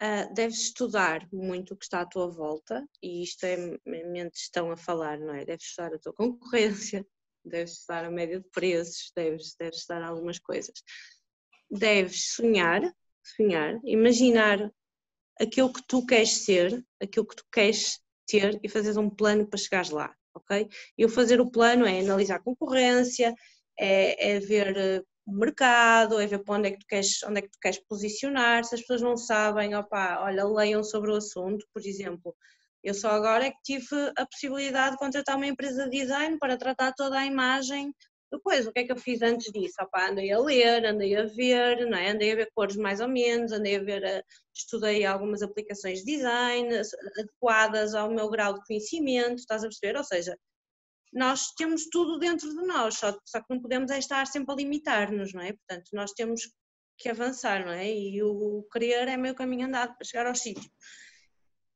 [0.02, 3.56] Uh, deves estudar muito o que está à tua volta, e isto é
[3.86, 5.46] mente estão a falar, não é?
[5.46, 7.06] Deves estudar a tua concorrência,
[7.44, 10.84] deves estudar a média de preços, deves, deves estudar algumas coisas.
[11.70, 12.82] Deves sonhar,
[13.24, 14.72] sonhar, imaginar
[15.40, 19.60] aquilo que tu queres ser, aquilo que tu queres ter e fazer um plano para
[19.60, 20.68] chegares lá, ok?
[20.98, 23.34] E o fazer o plano é analisar a concorrência,
[23.78, 27.40] é, é ver eh, o mercado, é ver para onde é que tu queres, onde
[27.40, 31.16] é que tu queres posicionar, se as pessoas não sabem, opa, olha, leiam sobre o
[31.16, 32.36] assunto, por exemplo,
[32.84, 36.58] eu só agora é que tive a possibilidade de contratar uma empresa de design para
[36.58, 37.92] tratar toda a imagem
[38.32, 39.76] depois, o que é que eu fiz antes disso?
[39.82, 42.10] Opa, andei a ler, andei a ver, não é?
[42.10, 44.24] andei a ver cores mais ou menos, andei a ver, a,
[44.54, 46.70] estudei algumas aplicações de design
[47.18, 49.98] adequadas ao meu grau de conhecimento, estás a perceber?
[49.98, 50.38] Ou seja,
[51.16, 54.58] nós temos tudo dentro de nós, só, só que não podemos é estar sempre a
[54.58, 55.54] limitar-nos, não é?
[55.54, 56.42] Portanto, nós temos
[56.98, 57.90] que avançar, não é?
[57.90, 60.70] E o querer é meio caminho andado para chegar ao sítio.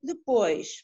[0.04, 0.84] Depois,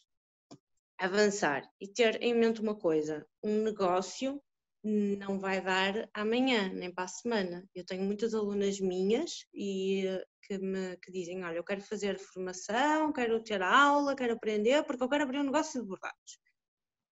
[0.97, 4.41] avançar e ter em mente uma coisa, um negócio
[4.83, 7.67] não vai dar amanhã, nem para a semana.
[7.73, 10.03] Eu tenho muitas alunas minhas e
[10.43, 15.03] que me que dizem, olha, eu quero fazer formação, quero ter aula, quero aprender, porque
[15.03, 16.44] eu quero abrir um negócio de bordados.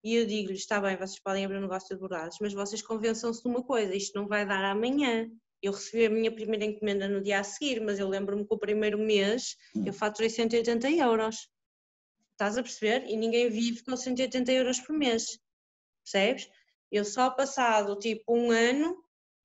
[0.04, 3.42] E eu digo-lhes, está bem, vocês podem abrir um negócio de bordados, mas vocês convençam-se
[3.42, 5.30] de uma coisa, isto não vai dar amanhã.
[5.62, 8.58] Eu recebi a minha primeira encomenda no dia a seguir, mas eu lembro-me que o
[8.58, 11.50] primeiro mês eu faturei 180 euros.
[12.32, 13.08] Estás a perceber?
[13.08, 15.40] E ninguém vive com 180 euros por mês.
[16.04, 16.50] Percebes?
[16.92, 19.02] Eu só passado tipo um ano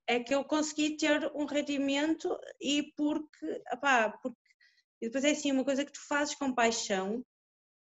[0.09, 4.37] é que eu consegui ter um rendimento e porque, opá, porque
[5.01, 7.25] e depois é assim, uma coisa que tu fazes com paixão,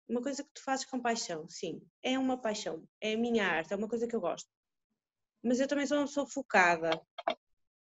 [0.07, 3.73] uma coisa que tu fazes com paixão, sim, é uma paixão, é a minha arte,
[3.73, 4.49] é uma coisa que eu gosto.
[5.43, 7.01] Mas eu também sou uma pessoa focada.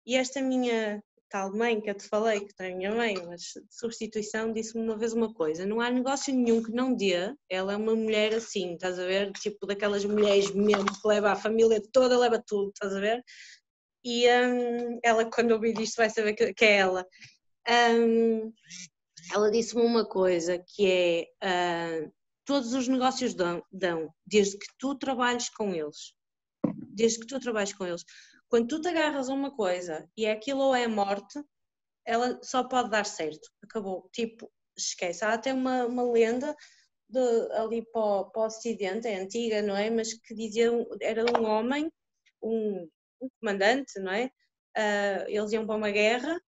[0.05, 3.41] E esta minha tal mãe que eu te falei, que tem a minha mãe, mas
[3.41, 7.33] de substituição, disse-me uma vez uma coisa: não há negócio nenhum que não dê.
[7.49, 9.31] Ela é uma mulher assim, estás a ver?
[9.33, 13.23] Tipo daquelas mulheres mesmo que leva a família toda, leva tudo, estás a ver?
[14.03, 17.07] E um, ela, quando ouvir isto, vai saber que, que é ela.
[17.67, 18.53] Um,
[19.33, 22.13] ela disse-me uma coisa que é: uh,
[22.45, 26.13] todos os negócios dão, dão, desde que tu trabalhes com eles.
[26.93, 28.03] Desde que tu trabalhes com eles.
[28.47, 31.39] Quando tu te agarras a uma coisa e é aquilo ou é morte,
[32.05, 33.49] ela só pode dar certo.
[33.63, 34.09] Acabou.
[34.13, 35.25] Tipo, esquece.
[35.25, 36.55] Há até uma, uma lenda
[37.09, 37.19] de,
[37.53, 39.89] ali para o, para o Ocidente, é antiga, não é?
[39.89, 40.71] Mas que dizia,
[41.01, 41.91] era um homem,
[42.41, 42.87] um,
[43.21, 44.25] um comandante, não é?
[44.77, 46.39] Uh, eles iam para uma guerra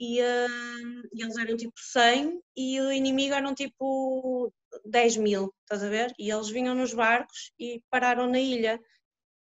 [0.00, 4.50] e, uh, e, eles eram tipo 100 e o inimigo eram tipo
[4.86, 6.14] 10 mil, estás a ver?
[6.18, 8.80] E eles vinham nos barcos e pararam na ilha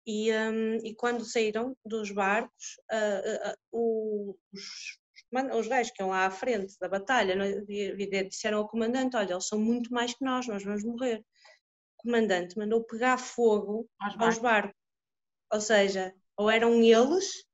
[0.05, 4.99] e, um, e quando saíram dos barcos, uh, uh, os,
[5.57, 7.35] os gajos que iam lá à frente da batalha
[8.29, 11.23] disseram ao comandante: Olha, eles são muito mais que nós, nós vamos morrer.
[11.97, 14.27] O comandante mandou pegar fogo aos barcos.
[14.27, 14.81] Aos barcos.
[15.51, 17.45] Ou seja, ou eram eles,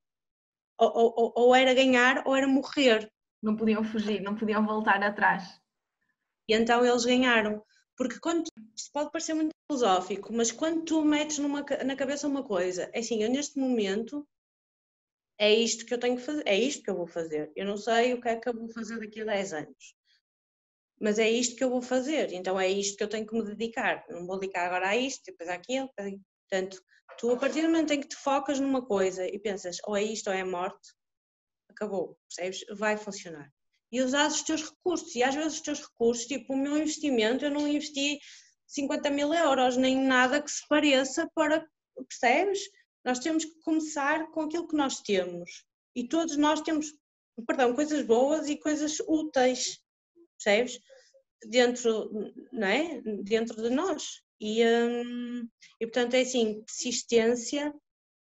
[0.80, 3.12] ou, ou, ou era ganhar, ou era morrer.
[3.42, 5.44] Não podiam fugir, não podiam voltar atrás.
[6.48, 7.64] E então eles ganharam.
[7.96, 12.44] Porque quando, isto pode parecer muito filosófico, mas quando tu metes numa, na cabeça uma
[12.44, 14.26] coisa, é assim, eu neste momento
[15.38, 17.52] é isto que eu tenho que fazer, é isto que eu vou fazer.
[17.56, 19.96] Eu não sei o que é que eu vou fazer daqui a 10 anos.
[21.00, 23.44] Mas é isto que eu vou fazer, então é isto que eu tenho que me
[23.44, 24.06] dedicar.
[24.10, 25.90] Não vou dedicar agora a isto, depois àquilo.
[26.50, 26.82] Portanto,
[27.18, 30.04] tu a partir do momento em que te focas numa coisa e pensas ou é
[30.04, 30.94] isto ou é a morte,
[31.70, 32.66] acabou, percebes?
[32.78, 33.52] Vai funcionar
[33.92, 35.16] e usar os teus recursos.
[35.16, 38.20] E às vezes os teus recursos, tipo o meu investimento, eu não investi
[38.68, 41.68] 50 mil euros, nem nada que se pareça para,
[42.08, 42.60] percebes?
[43.04, 45.66] Nós temos que começar com aquilo que nós temos.
[45.96, 46.94] E todos nós temos,
[47.48, 49.80] perdão, coisas boas e coisas úteis,
[50.38, 50.80] percebes?
[51.46, 52.12] Dentro,
[52.52, 53.02] não é?
[53.24, 54.22] Dentro de nós.
[54.40, 55.48] E, hum,
[55.80, 57.74] e portanto é assim, persistência,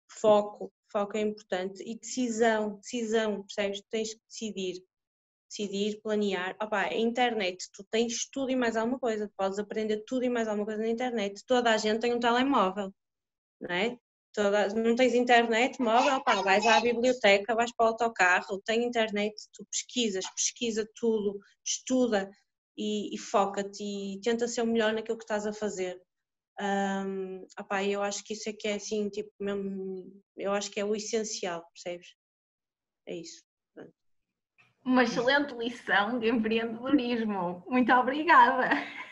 [0.09, 3.81] foco, foco é importante e decisão, decisão, percebes?
[3.89, 4.83] Tens que decidir
[5.55, 6.55] decidir, planear.
[6.61, 10.47] Opa, a internet, tu tens tudo e mais alguma coisa, podes aprender tudo e mais
[10.47, 11.43] alguma coisa na internet.
[11.45, 12.93] Toda a gente tem um telemóvel,
[13.61, 13.97] não é?
[14.33, 19.33] Toda, não tens internet móvel, opa, vais à biblioteca, vais para o autocarro, tem internet,
[19.53, 22.29] tu pesquisas, pesquisa tudo, estuda
[22.77, 26.01] e, e foca-te e tenta ser o melhor naquilo que estás a fazer.
[26.59, 30.79] Um, opa, eu acho que isso é que é assim, tipo, mesmo, eu acho que
[30.79, 32.15] é o essencial, percebes?
[33.07, 33.43] É isso
[34.85, 37.63] uma excelente lição de empreendedorismo.
[37.67, 38.69] Muito obrigada.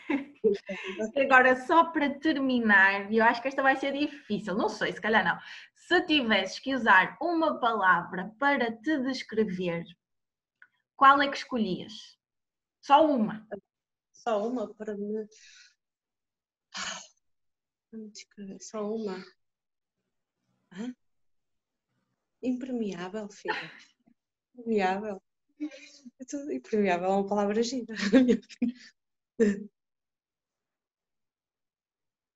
[1.20, 5.24] Agora, só para terminar, eu acho que esta vai ser difícil, não sei, se calhar
[5.24, 5.36] não.
[5.74, 9.84] Se tivesses que usar uma palavra para te descrever,
[10.96, 12.13] qual é que escolhias?
[12.84, 13.48] Só uma.
[14.12, 15.26] só uma para me.
[18.60, 19.24] Só uma.
[20.70, 20.94] Hã?
[22.42, 23.72] Impermeável, filha.
[24.54, 25.22] Impermeável.
[26.50, 27.94] Impermeável é uma palavra gira.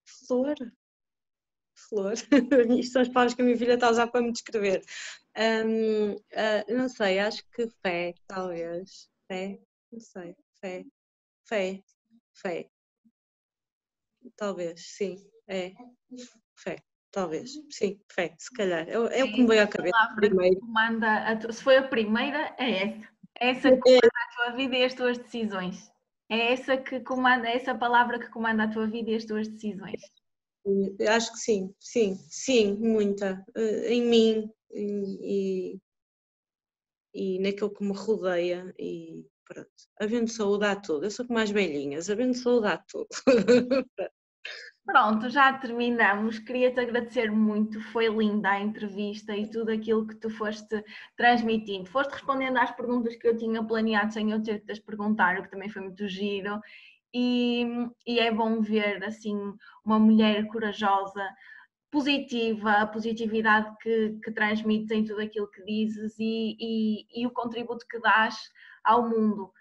[0.06, 0.56] Flor.
[1.74, 2.14] Flor.
[2.80, 4.82] Isto são as palavras que a minha filha está a usar para me descrever.
[5.36, 9.10] Um, uh, ah, não sei, acho que fé, talvez.
[9.28, 9.60] Fé,
[9.92, 10.36] não sei.
[10.60, 10.84] Fé.
[11.44, 11.82] Fé.
[12.34, 12.70] Fé.
[14.36, 15.16] Talvez, sim.
[15.46, 15.72] É.
[16.56, 16.82] Fé.
[17.10, 18.86] Talvez, sim, fé, se calhar.
[18.86, 20.14] É, é o que me veio à cabeça.
[20.14, 20.60] Primeiro.
[20.60, 21.52] Comanda tu...
[21.52, 23.08] Se foi a primeira, é essa.
[23.40, 25.90] É essa que comanda a tua vida e as tuas decisões.
[26.30, 29.48] É essa que comanda, é essa palavra que comanda a tua vida e as tuas
[29.48, 30.02] decisões.
[31.08, 33.42] Acho que sim, sim, sim, muita.
[33.56, 35.78] Eh, em mim e,
[37.14, 39.70] e naquilo que me rodeia e pronto.
[40.00, 41.04] Havendo saúde a tudo.
[41.04, 43.08] Eu sou como as velhinhas, havendo saúde a tudo.
[44.88, 46.38] Pronto, já terminamos.
[46.38, 50.82] Queria-te agradecer muito, foi linda a entrevista e tudo aquilo que tu foste
[51.14, 51.90] transmitindo.
[51.90, 55.42] Foste respondendo às perguntas que eu tinha planeado sem eu ter que te perguntar, o
[55.42, 56.58] que também foi muito giro.
[57.12, 57.66] E,
[58.06, 59.36] e é bom ver assim
[59.84, 61.22] uma mulher corajosa,
[61.90, 67.30] positiva, a positividade que, que transmites em tudo aquilo que dizes e, e, e o
[67.30, 68.36] contributo que dás
[68.84, 69.52] ao mundo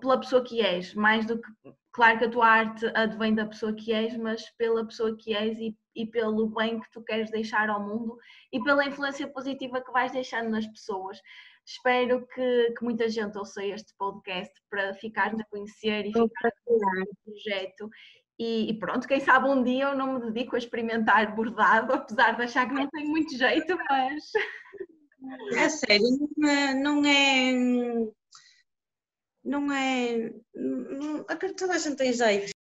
[0.00, 1.50] pela pessoa que és, mais do que
[1.92, 5.58] claro que a tua arte advém da pessoa que és, mas pela pessoa que és
[5.58, 8.18] e, e pelo bem que tu queres deixar ao mundo
[8.52, 11.20] e pela influência positiva que vais deixando nas pessoas.
[11.66, 17.02] Espero que, que muita gente ouça este podcast para ficar-te a conhecer e ficar a
[17.02, 17.90] o projeto.
[18.38, 22.36] E, e, pronto, quem sabe um dia eu não me dedico a experimentar bordado, apesar
[22.36, 24.24] de achar que não tem muito jeito, mas.
[25.54, 28.10] É sério, não é, não é
[29.44, 30.32] não é.
[30.54, 32.52] Não, toda a gente tem jeito.